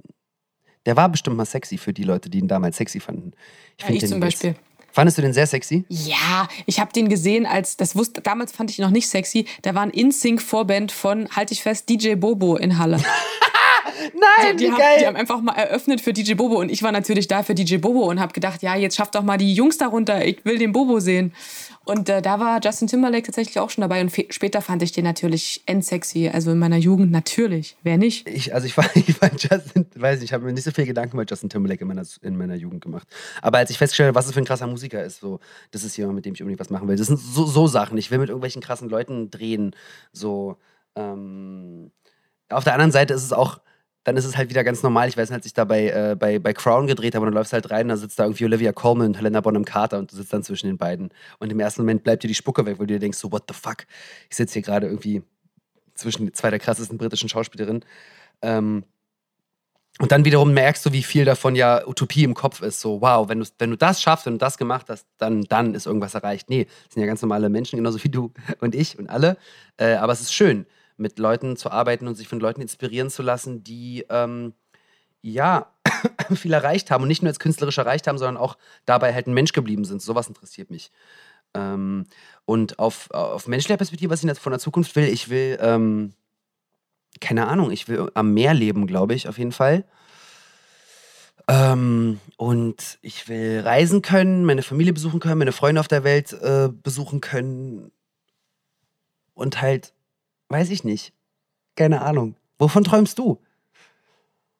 [0.86, 3.34] der war bestimmt mal sexy für die Leute, die ihn damals sexy fanden.
[3.78, 4.51] Ich, ja, ich zum Beispiel.
[4.51, 5.86] Jetzt, Fandest du den sehr sexy?
[5.88, 9.45] Ja, ich habe den gesehen als, das wusste, damals fand ich ihn noch nicht sexy.
[9.62, 12.97] Da war ein In-Sync-Vorband von, halte ich fest, DJ Bobo in Halle.
[14.14, 14.98] Nein, so, die, wie haben, geil.
[15.00, 17.78] die haben einfach mal eröffnet für DJ Bobo und ich war natürlich da für DJ
[17.78, 20.72] Bobo und habe gedacht, ja, jetzt schafft doch mal die Jungs darunter, ich will den
[20.72, 21.34] Bobo sehen.
[21.86, 25.06] Und äh, da war Justin Timberlake tatsächlich auch schon dabei und später fand ich den
[25.06, 28.30] natürlich endsexy, also in meiner Jugend natürlich, wer nicht?
[28.30, 30.86] Ich, also ich war, ich war Justin, weiß nicht, ich habe mir nicht so viel
[30.86, 33.08] Gedanken über Justin Timberlake in meiner, in meiner Jugend gemacht.
[33.42, 35.40] Aber als ich festgestellt habe, was es für ein krasser Musiker ist, so,
[35.72, 36.96] das ist jemand, mit dem ich unbedingt was machen will.
[36.96, 37.98] Das sind so, so Sachen.
[37.98, 39.76] Ich will mit irgendwelchen krassen Leuten drehen,
[40.12, 40.58] so.
[40.96, 41.92] Ähm,
[42.50, 43.60] auf der anderen Seite ist es auch,
[44.10, 45.07] dann ist es halt wieder ganz normal.
[45.07, 47.38] Ich weiß nicht, als ich da bei, äh, bei, bei Crown gedreht habe und dann
[47.38, 50.16] läufst halt rein, da sitzt da irgendwie Olivia Colman und Helena Bonham Carter und du
[50.16, 51.12] sitzt dann zwischen den beiden.
[51.38, 53.43] Und im ersten Moment bleibt dir die Spucke weg, weil du dir denkst, so, what
[53.47, 53.86] the fuck?
[54.28, 55.22] Ich sitze hier gerade irgendwie
[55.93, 57.86] zwischen zwei der krassesten britischen Schauspielerinnen.
[58.41, 58.84] Ähm,
[59.99, 62.82] und dann wiederum merkst du, wie viel davon ja Utopie im Kopf ist.
[62.82, 65.76] So, wow, wenn du, wenn du das schaffst, wenn du das gemacht hast, dann, dann
[65.76, 66.49] ist irgendwas erreicht.
[66.49, 69.38] Nee, das sind ja ganz normale Menschen, genauso wie du und ich und alle.
[69.78, 70.66] Äh, aber es ist schön,
[71.00, 74.54] mit Leuten zu arbeiten und sich von Leuten inspirieren zu lassen, die ähm,
[75.22, 75.72] ja
[76.36, 79.34] viel erreicht haben und nicht nur als künstlerisch erreicht haben, sondern auch dabei halt ein
[79.34, 80.02] Mensch geblieben sind.
[80.02, 80.91] Sowas interessiert mich.
[81.54, 82.06] Ähm,
[82.45, 85.58] und auf, auf menschlicher Perspektive, was ich von der Zukunft will, ich will.
[85.62, 86.14] Ähm,
[87.20, 89.84] keine Ahnung, ich will am Meer leben, glaube ich, auf jeden Fall.
[91.47, 96.32] Ähm, und ich will reisen können, meine Familie besuchen können, meine Freunde auf der Welt
[96.34, 97.91] äh, besuchen können.
[99.34, 99.93] Und halt,
[100.50, 101.14] weiß ich nicht.
[101.76, 102.36] Keine Ahnung.
[102.58, 103.39] Wovon träumst du?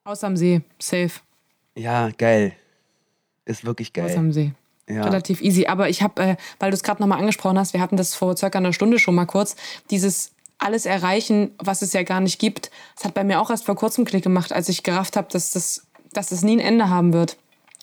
[0.04, 1.20] Aus am See, safe.
[1.74, 2.52] Ja, geil.
[3.44, 4.06] Ist wirklich geil.
[4.06, 4.52] Aus am See.
[4.88, 5.04] Ja.
[5.04, 5.66] Relativ easy.
[5.66, 8.36] Aber ich habe, äh, weil du es gerade nochmal angesprochen hast, wir hatten das vor
[8.36, 9.56] circa einer Stunde schon mal kurz,
[9.90, 12.70] dieses alles erreichen, was es ja gar nicht gibt.
[12.96, 15.52] Das hat bei mir auch erst vor kurzem Klick gemacht, als ich gerafft habe, dass
[15.52, 17.36] das, dass das nie ein Ende haben wird.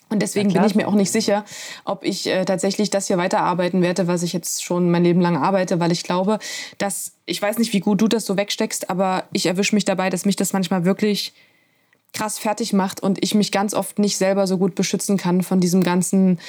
[0.10, 1.44] Und deswegen bin ich mir auch nicht sicher,
[1.84, 5.38] ob ich äh, tatsächlich das hier weiterarbeiten werde, was ich jetzt schon mein Leben lang
[5.38, 6.40] arbeite, weil ich glaube,
[6.78, 10.10] dass, ich weiß nicht, wie gut du das so wegsteckst, aber ich erwische mich dabei,
[10.10, 11.34] dass mich das manchmal wirklich
[12.14, 15.60] krass fertig macht und ich mich ganz oft nicht selber so gut beschützen kann von
[15.60, 16.40] diesem ganzen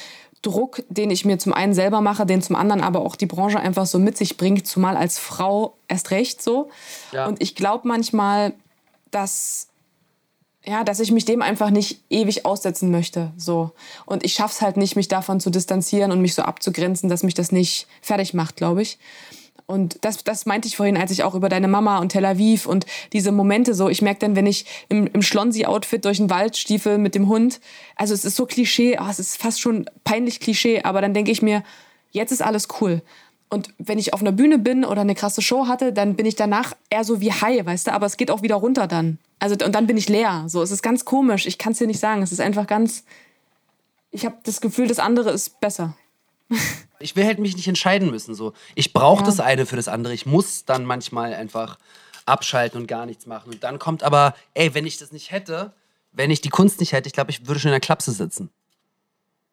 [0.43, 3.59] Druck, den ich mir zum einen selber mache, den zum anderen aber auch die Branche
[3.59, 6.71] einfach so mit sich bringt, zumal als Frau erst recht so.
[7.13, 7.27] Ja.
[7.27, 8.55] Und ich glaube manchmal,
[9.11, 9.69] dass
[10.69, 13.73] ja, dass ich mich dem einfach nicht ewig aussetzen möchte, so.
[14.05, 17.35] Und ich schaff's halt nicht, mich davon zu distanzieren und mich so abzugrenzen, dass mich
[17.35, 18.99] das nicht fertig macht, glaube ich.
[19.65, 22.67] Und das, das meinte ich vorhin, als ich auch über deine Mama und Tel Aviv
[22.67, 26.57] und diese Momente so, ich merke dann, wenn ich im, im Schlonsi-Outfit durch den Wald
[26.57, 27.61] stiefel mit dem Hund,
[27.97, 31.31] also es ist so Klischee, oh, es ist fast schon peinlich Klischee, aber dann denke
[31.31, 31.63] ich mir,
[32.11, 33.03] jetzt ist alles cool.
[33.51, 36.37] Und wenn ich auf einer Bühne bin oder eine krasse Show hatte, dann bin ich
[36.37, 39.19] danach eher so wie High, weißt du, aber es geht auch wieder runter dann.
[39.39, 40.45] Also und dann bin ich leer.
[40.49, 41.47] So, es ist ganz komisch.
[41.47, 42.23] Ich kann es dir nicht sagen.
[42.23, 43.05] Es ist einfach ganz.
[44.11, 45.97] Ich habe das Gefühl, das andere ist besser.
[47.01, 48.35] Ich will halt mich nicht entscheiden müssen.
[48.35, 48.55] So.
[48.75, 49.27] Ich brauche ja.
[49.27, 50.15] das eine für das andere.
[50.15, 51.79] Ich muss dann manchmal einfach
[52.27, 53.53] abschalten und gar nichts machen.
[53.53, 55.73] Und dann kommt aber, ey, wenn ich das nicht hätte,
[56.11, 58.51] wenn ich die Kunst nicht hätte, ich glaube, ich würde schon in der Klapse sitzen.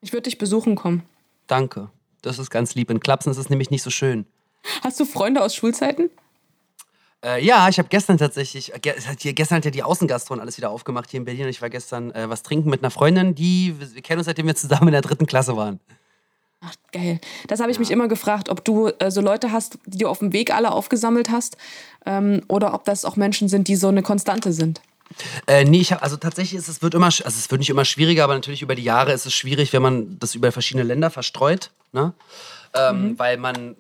[0.02, 1.04] Ich würde dich besuchen kommen.
[1.46, 1.89] Danke.
[2.26, 2.90] Das ist ganz lieb.
[2.90, 4.26] In Klapsen ist es nämlich nicht so schön.
[4.82, 6.10] Hast du Freunde aus Schulzeiten?
[7.24, 10.70] Äh, ja, ich habe gestern tatsächlich, ge hier, gestern hat ja die Außengastron alles wieder
[10.72, 13.76] aufgemacht hier in Berlin und ich war gestern äh, was trinken mit einer Freundin, die,
[13.80, 15.80] wir kennen uns seitdem wir zusammen in der dritten Klasse waren.
[16.62, 17.20] Ach, geil.
[17.48, 17.82] Das habe ich ja.
[17.82, 20.72] mich immer gefragt, ob du äh, so Leute hast, die du auf dem Weg alle
[20.72, 21.58] aufgesammelt hast
[22.06, 24.82] ähm, oder ob das auch Menschen sind, die so eine Konstante sind.
[25.47, 27.86] Äh, nee, ich hab, also tatsächlich ist es wird immer, also es wird nicht immer
[27.86, 31.09] schwieriger, aber natürlich über die Jahre ist es schwierig, wenn man das über verschiedene Länder
[31.09, 32.13] verstreut, ne?
[32.74, 33.20] Ähm, mhm.
[33.20, 33.76] Weil man,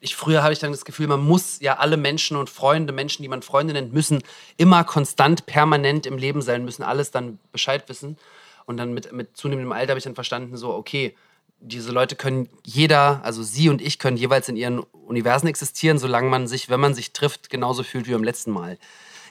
[0.00, 3.22] ich früher habe ich dann das Gefühl, man muss ja alle Menschen und Freunde, Menschen,
[3.22, 4.22] die man Freunde nennt, müssen
[4.56, 8.18] immer konstant, permanent im Leben sein, müssen alles dann Bescheid wissen.
[8.66, 11.14] Und dann mit, mit zunehmendem Alter habe ich dann verstanden, so, okay,
[11.60, 16.28] diese Leute können jeder, also sie und ich können jeweils in ihren Universen existieren, solange
[16.28, 18.76] man sich, wenn man sich trifft, genauso fühlt wie beim letzten Mal.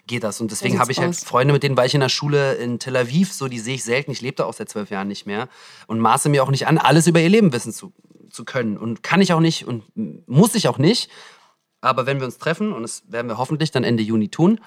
[0.08, 0.40] Geht das.
[0.40, 2.96] Und deswegen habe ich halt Freunde, mit denen war ich in der Schule in Tel
[2.96, 4.12] Aviv, so die sehe ich selten.
[4.12, 5.50] Ich lebe da auch seit zwölf Jahren nicht mehr
[5.88, 7.92] und maße mir auch nicht an, alles über ihr Leben wissen zu,
[8.30, 8.78] zu können.
[8.78, 9.84] Und kann ich auch nicht und
[10.28, 11.10] muss ich auch nicht.
[11.82, 14.60] Aber wenn wir uns treffen, und das werden wir hoffentlich dann Ende Juni tun,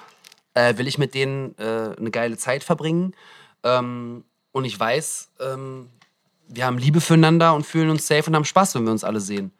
[0.54, 3.14] äh, will ich mit denen äh, eine geile Zeit verbringen.
[3.62, 5.88] Ähm, und ich weiß, ähm,
[6.48, 9.20] wir haben Liebe füreinander und fühlen uns safe und haben Spaß, wenn wir uns alle
[9.20, 9.52] sehen.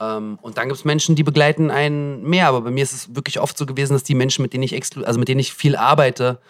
[0.00, 2.48] Ähm, und dann gibt es Menschen, die begleiten einen mehr.
[2.48, 4.74] Aber bei mir ist es wirklich oft so gewesen, dass die Menschen, mit denen ich,
[5.04, 6.40] also mit denen ich viel arbeite,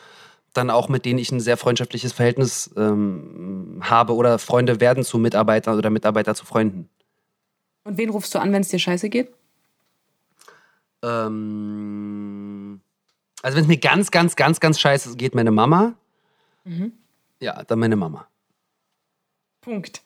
[0.53, 5.19] dann auch mit denen ich ein sehr freundschaftliches Verhältnis ähm, habe oder Freunde werden zu
[5.19, 6.89] Mitarbeitern oder Mitarbeiter zu Freunden.
[7.85, 9.33] Und wen rufst du an, wenn es dir scheiße geht?
[11.03, 12.81] Ähm,
[13.43, 15.95] also wenn es mir ganz, ganz, ganz, ganz scheiße geht, meine Mama.
[16.65, 16.93] Mhm.
[17.41, 18.29] Ja, dann meine Mama.
[19.63, 20.03] Punkt.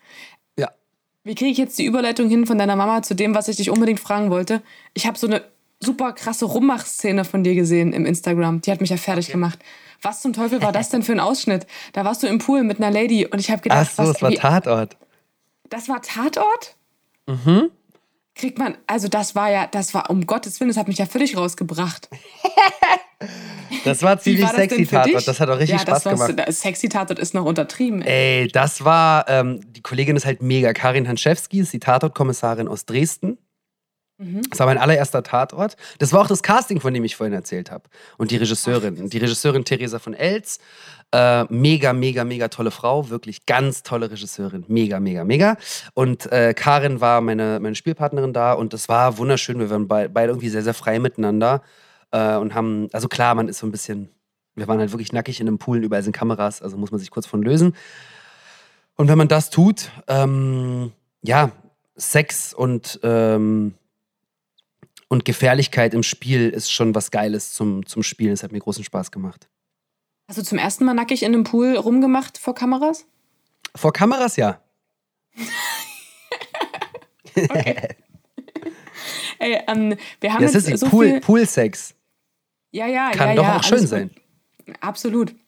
[1.27, 3.69] Wie kriege ich jetzt die Überleitung hin von deiner Mama zu dem, was ich dich
[3.69, 4.63] unbedingt fragen wollte?
[4.95, 5.43] Ich habe so eine
[5.81, 8.61] super krasse Rummach-Szene von dir gesehen im Instagram.
[8.61, 9.33] Die hat mich ja fertig okay.
[9.33, 9.59] gemacht.
[10.03, 11.67] Was zum Teufel war das denn für ein Ausschnitt?
[11.95, 14.13] Da warst du im Pool mit einer Lady und ich habe gedacht, Ach so, was,
[14.13, 14.97] das war wie, Tatort.
[15.69, 16.77] Das war Tatort?
[17.27, 17.71] Mhm.
[18.37, 21.07] Kriegt man, also das war ja, das war um Gottes Willen, das hat mich ja
[21.07, 22.09] völlig rausgebracht.
[23.85, 25.27] Das war ziemlich war sexy Tatort.
[25.27, 26.53] Das hat auch richtig ja, Spaß gemacht.
[26.53, 28.03] Sexy Tatort ist noch untertrieben.
[28.03, 30.73] Ey, ey das war, ähm, die Kollegin ist halt mega.
[30.73, 33.39] Karin Hanschewski ist die Tatortkommissarin aus Dresden.
[34.19, 34.43] Mhm.
[34.49, 35.77] Das war mein allererster Tatort.
[35.99, 37.85] Das war auch das Casting, von dem ich vorhin erzählt habe.
[38.17, 38.99] Und die Regisseurin.
[39.03, 40.59] Ach, die Regisseurin Theresa von Elz.
[41.13, 43.11] Äh, mega, mega, mega tolle Frau.
[43.11, 44.65] Wirklich ganz tolle Regisseurin.
[44.69, 45.57] Mega, mega, mega.
[45.95, 48.53] Und äh, Karin war meine, meine Spielpartnerin da.
[48.53, 49.59] Und das war wunderschön.
[49.59, 51.63] Wir waren beide irgendwie sehr, sehr frei miteinander
[52.11, 54.11] äh, und haben, also klar, man ist so ein bisschen
[54.55, 57.11] Wir waren halt wirklich nackig in einem Pool, überall sind Kameras, also muss man sich
[57.11, 57.75] kurz von lösen.
[58.97, 60.93] Und wenn man das tut, ähm,
[61.23, 61.53] ja,
[61.97, 63.75] Sex und, ähm,
[65.09, 68.33] und Gefährlichkeit im Spiel ist schon was Geiles zum, zum Spielen.
[68.33, 69.49] Es hat mir großen Spaß gemacht.
[70.29, 73.07] Hast du zum ersten Mal nackig in einem Pool rumgemacht vor Kameras?
[73.75, 74.61] Vor Kameras, ja.
[77.37, 77.97] okay.
[79.39, 81.21] Ey, ähm, wir haben das jetzt ist so Pool, viel...
[81.21, 81.95] Poolsex.
[82.73, 84.11] Ja, ja, Kann ja, doch ja, auch schön sein.
[84.81, 85.35] Absolut.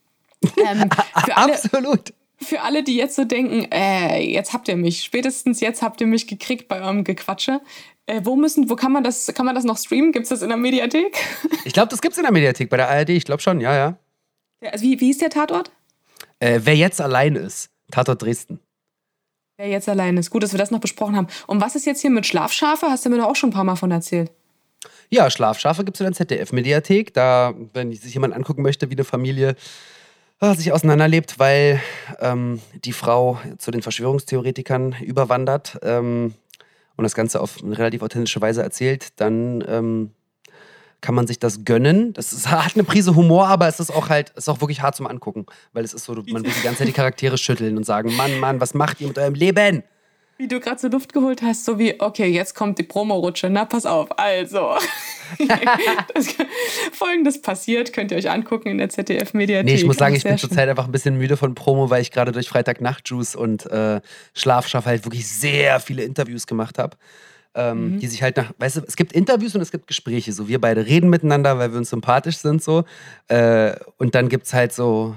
[0.57, 0.89] Ähm,
[1.25, 2.15] für, alle, Absolut.
[2.41, 6.07] für alle, die jetzt so denken, äh, jetzt habt ihr mich, spätestens jetzt habt ihr
[6.07, 7.61] mich gekriegt bei eurem Gequatsche.
[8.07, 10.13] Äh, wo müssen, wo kann man das, kann man das noch streamen?
[10.13, 11.19] Gibt es das in der Mediathek?
[11.65, 13.11] Ich glaube, das gibt es in der Mediathek bei der ARD.
[13.11, 13.99] Ich glaube schon, ja, ja.
[14.63, 15.73] Ja, Also wie, wie ist der Tatort?
[16.39, 18.61] Äh, wer jetzt allein ist, Tatort Dresden.
[19.59, 20.31] Wer jetzt allein ist.
[20.31, 21.27] Gut, dass wir das noch besprochen haben.
[21.49, 22.87] Und was ist jetzt hier mit Schlafschafe?
[22.87, 24.31] Hast du mir doch auch schon ein paar Mal von erzählt.
[25.11, 27.13] Ja, Schlafschafe gibt es in der ZDF-Mediathek.
[27.13, 29.57] Da, wenn sich jemand angucken möchte, wie eine Familie
[30.41, 31.81] äh, sich auseinanderlebt, weil
[32.21, 36.35] ähm, die Frau zu den Verschwörungstheoretikern überwandert ähm,
[36.97, 40.11] und das Ganze auf eine relativ authentische Weise erzählt, dann ähm,
[41.01, 42.13] kann man sich das gönnen.
[42.13, 44.83] Das ist, hat eine Prise Humor, aber es ist auch halt, es ist auch wirklich
[44.83, 47.77] hart zum Angucken, weil es ist so, man will die ganze Zeit die Charaktere schütteln
[47.77, 49.83] und sagen, Mann, Mann, was macht ihr mit eurem Leben?
[50.41, 53.51] Wie du gerade so Luft geholt hast, so wie, okay, jetzt kommt die Promo-Rutsche.
[53.51, 54.17] Na, pass auf.
[54.17, 54.77] Also,
[56.15, 56.29] das,
[56.93, 59.65] folgendes passiert, könnt ihr euch angucken in der ZDF-Mediathek.
[59.65, 62.13] Nee, ich muss sagen, ich bin zurzeit einfach ein bisschen müde von Promo, weil ich
[62.13, 64.01] gerade durch Freitag-Nacht-Juice und äh,
[64.33, 66.97] Schlafschaff halt wirklich sehr viele Interviews gemacht habe.
[67.59, 67.99] Ähm, Mhm.
[67.99, 70.33] Die sich halt nach, weißt du, es gibt Interviews und es gibt Gespräche.
[70.33, 72.85] So, wir beide reden miteinander, weil wir uns sympathisch sind, so.
[73.27, 75.17] Äh, und dann gibt es halt so,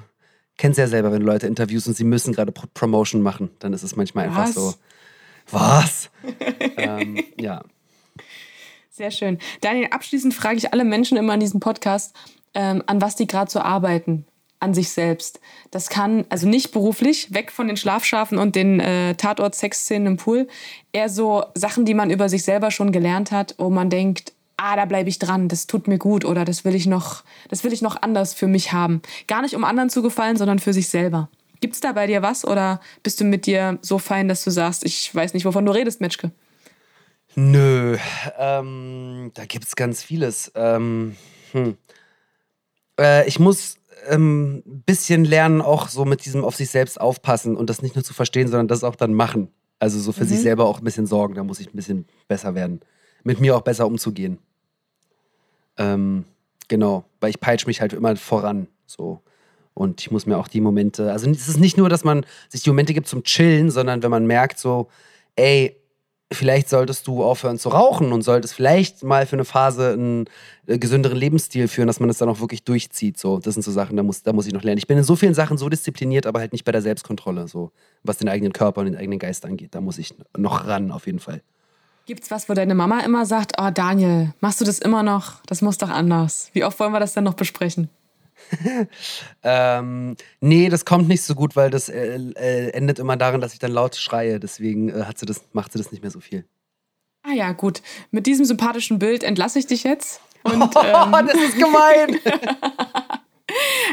[0.58, 3.84] kennst ja selber, wenn Leute interviewst und sie müssen gerade Pro Promotion machen, dann ist
[3.84, 4.54] es manchmal einfach Was?
[4.56, 4.74] so,
[5.52, 6.10] was?
[6.78, 7.64] ähm, ja.
[8.90, 9.38] Sehr schön.
[9.62, 12.16] Daniel, abschließend frage ich alle Menschen immer in diesem Podcast,
[12.54, 14.26] ähm, an was die gerade so arbeiten.
[14.62, 15.42] An sich selbst.
[15.72, 20.48] Das kann, also nicht beruflich, weg von den Schlafschafen und den äh, Tatort-Sexszenen im Pool.
[20.94, 24.76] Eher so Sachen, die man über sich selber schon gelernt hat, wo man denkt, ah,
[24.76, 27.74] da bleibe ich dran, das tut mir gut oder das will ich noch, das will
[27.74, 29.02] ich noch anders für mich haben.
[29.28, 31.30] Gar nicht um anderen zu gefallen, sondern für sich selber.
[31.60, 34.86] Gibt's da bei dir was oder bist du mit dir so fein, dass du sagst,
[34.86, 36.32] ich weiß nicht, wovon du redest, Metschke?
[37.36, 37.98] Nö,
[38.38, 40.52] ähm, da gibt es ganz vieles.
[40.56, 41.16] Ähm,
[41.52, 41.78] hm.
[43.00, 43.78] äh, ich muss
[44.08, 47.96] ein ähm, bisschen lernen, auch so mit diesem auf sich selbst aufpassen und das nicht
[47.96, 49.50] nur zu verstehen, sondern das auch dann machen.
[49.80, 52.54] Also so für sich selber auch ein bisschen sorgen, da muss ich ein bisschen besser
[52.54, 52.82] werden.
[53.24, 54.38] Mit mir auch besser umzugehen.
[55.78, 56.26] Ähm,
[56.68, 58.68] genau, weil ich peitsche mich halt immer voran.
[58.86, 59.22] So.
[59.74, 62.62] Und ich muss mir auch die Momente, also es ist nicht nur, dass man sich
[62.62, 64.90] die Momente gibt zum Chillen, sondern wenn man merkt, so,
[65.36, 65.81] ey,
[66.32, 70.26] vielleicht solltest du aufhören zu rauchen und solltest vielleicht mal für eine Phase einen
[70.68, 73.18] äh, gesünderen Lebensstil führen, dass man das dann auch wirklich durchzieht.
[73.18, 74.78] So, das sind so Sachen, da muss, da muss ich noch lernen.
[74.78, 77.72] Ich bin in so vielen Sachen so diszipliniert, aber halt nicht bei der Selbstkontrolle, so
[78.04, 79.76] was den eigenen Körper und den eigenen Geist angeht.
[79.76, 81.42] Da muss ich noch ran, auf jeden Fall.
[82.06, 85.44] Gibt's was, wo deine Mama immer sagt, oh Daniel, machst du das immer noch?
[85.46, 86.50] Das muss doch anders.
[86.54, 87.90] Wie oft wollen wir das dann noch besprechen?
[89.44, 93.54] Ähm, nee, das kommt nicht so gut, weil das äh, äh, endet immer darin, dass
[93.54, 94.40] ich dann laut schreie.
[94.40, 96.46] Deswegen äh, hat sie das, macht sie das nicht mehr so viel.
[97.24, 97.82] Ah ja, gut.
[98.12, 100.22] Mit diesem sympathischen Bild entlasse ich dich jetzt.
[100.44, 102.20] Und, oh, ähm, das ist gemein!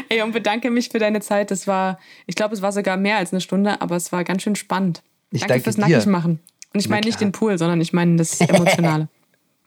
[0.09, 1.51] ey, und bedanke mich für deine Zeit.
[1.51, 4.43] Das war, ich glaube, es war sogar mehr als eine Stunde, aber es war ganz
[4.43, 5.03] schön spannend.
[5.31, 5.81] Ich danke danke fürs dir.
[5.81, 6.39] Nackig machen.
[6.73, 9.07] Und ich meine nicht den Pool, sondern ich meine das Emotionale.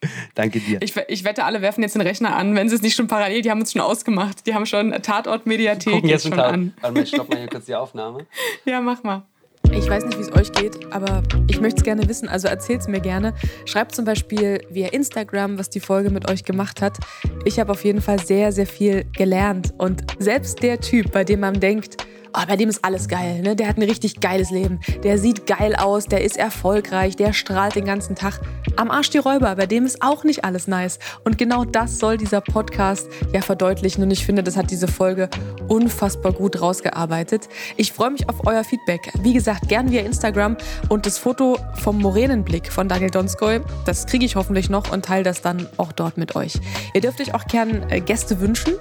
[0.34, 0.80] Danke dir.
[0.82, 3.42] Ich, ich wette, alle werfen jetzt den Rechner an, wenn sie es nicht schon parallel,
[3.42, 4.46] die haben uns schon ausgemacht.
[4.46, 6.74] Die haben schon Tatort-Mediathek Gucken jetzt schon schon an.
[6.80, 8.26] Warte mal, ich stopp mal hier kurz die Aufnahme.
[8.64, 9.22] Ja, mach mal.
[9.70, 12.82] Ich weiß nicht, wie es euch geht, aber ich möchte es gerne wissen, also erzählt
[12.82, 13.32] es mir gerne.
[13.64, 16.98] Schreibt zum Beispiel via Instagram, was die Folge mit euch gemacht hat.
[17.46, 19.72] Ich habe auf jeden Fall sehr, sehr viel gelernt.
[19.78, 22.04] Und selbst der Typ, bei dem man denkt,
[22.34, 23.56] oh, bei dem ist alles geil, ne?
[23.56, 27.74] der hat ein richtig geiles Leben, der sieht geil aus, der ist erfolgreich, der strahlt
[27.74, 28.40] den ganzen Tag.
[28.76, 30.98] Am Arsch die Räuber, bei dem ist auch nicht alles nice.
[31.24, 34.02] Und genau das soll dieser Podcast ja verdeutlichen.
[34.02, 35.28] Und ich finde, das hat diese Folge
[35.68, 37.48] unfassbar gut rausgearbeitet.
[37.76, 39.12] Ich freue mich auf euer Feedback.
[39.20, 40.56] Wie gesagt, gern via Instagram
[40.88, 45.24] und das Foto vom Moränenblick von Daniel Donskoy, das kriege ich hoffentlich noch und teile
[45.24, 46.54] das dann auch dort mit euch.
[46.94, 48.74] Ihr dürft euch auch gern äh, Gäste wünschen.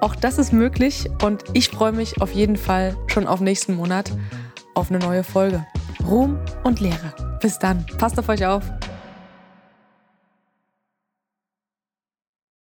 [0.00, 2.56] Auch das ist möglich und ich freue mich auf jeden
[2.92, 4.12] Fall schon auf nächsten Monat
[4.74, 5.64] auf eine neue Folge.
[6.06, 7.38] Ruhm und Lehre.
[7.40, 7.84] Bis dann.
[7.98, 8.62] Passt auf euch auf.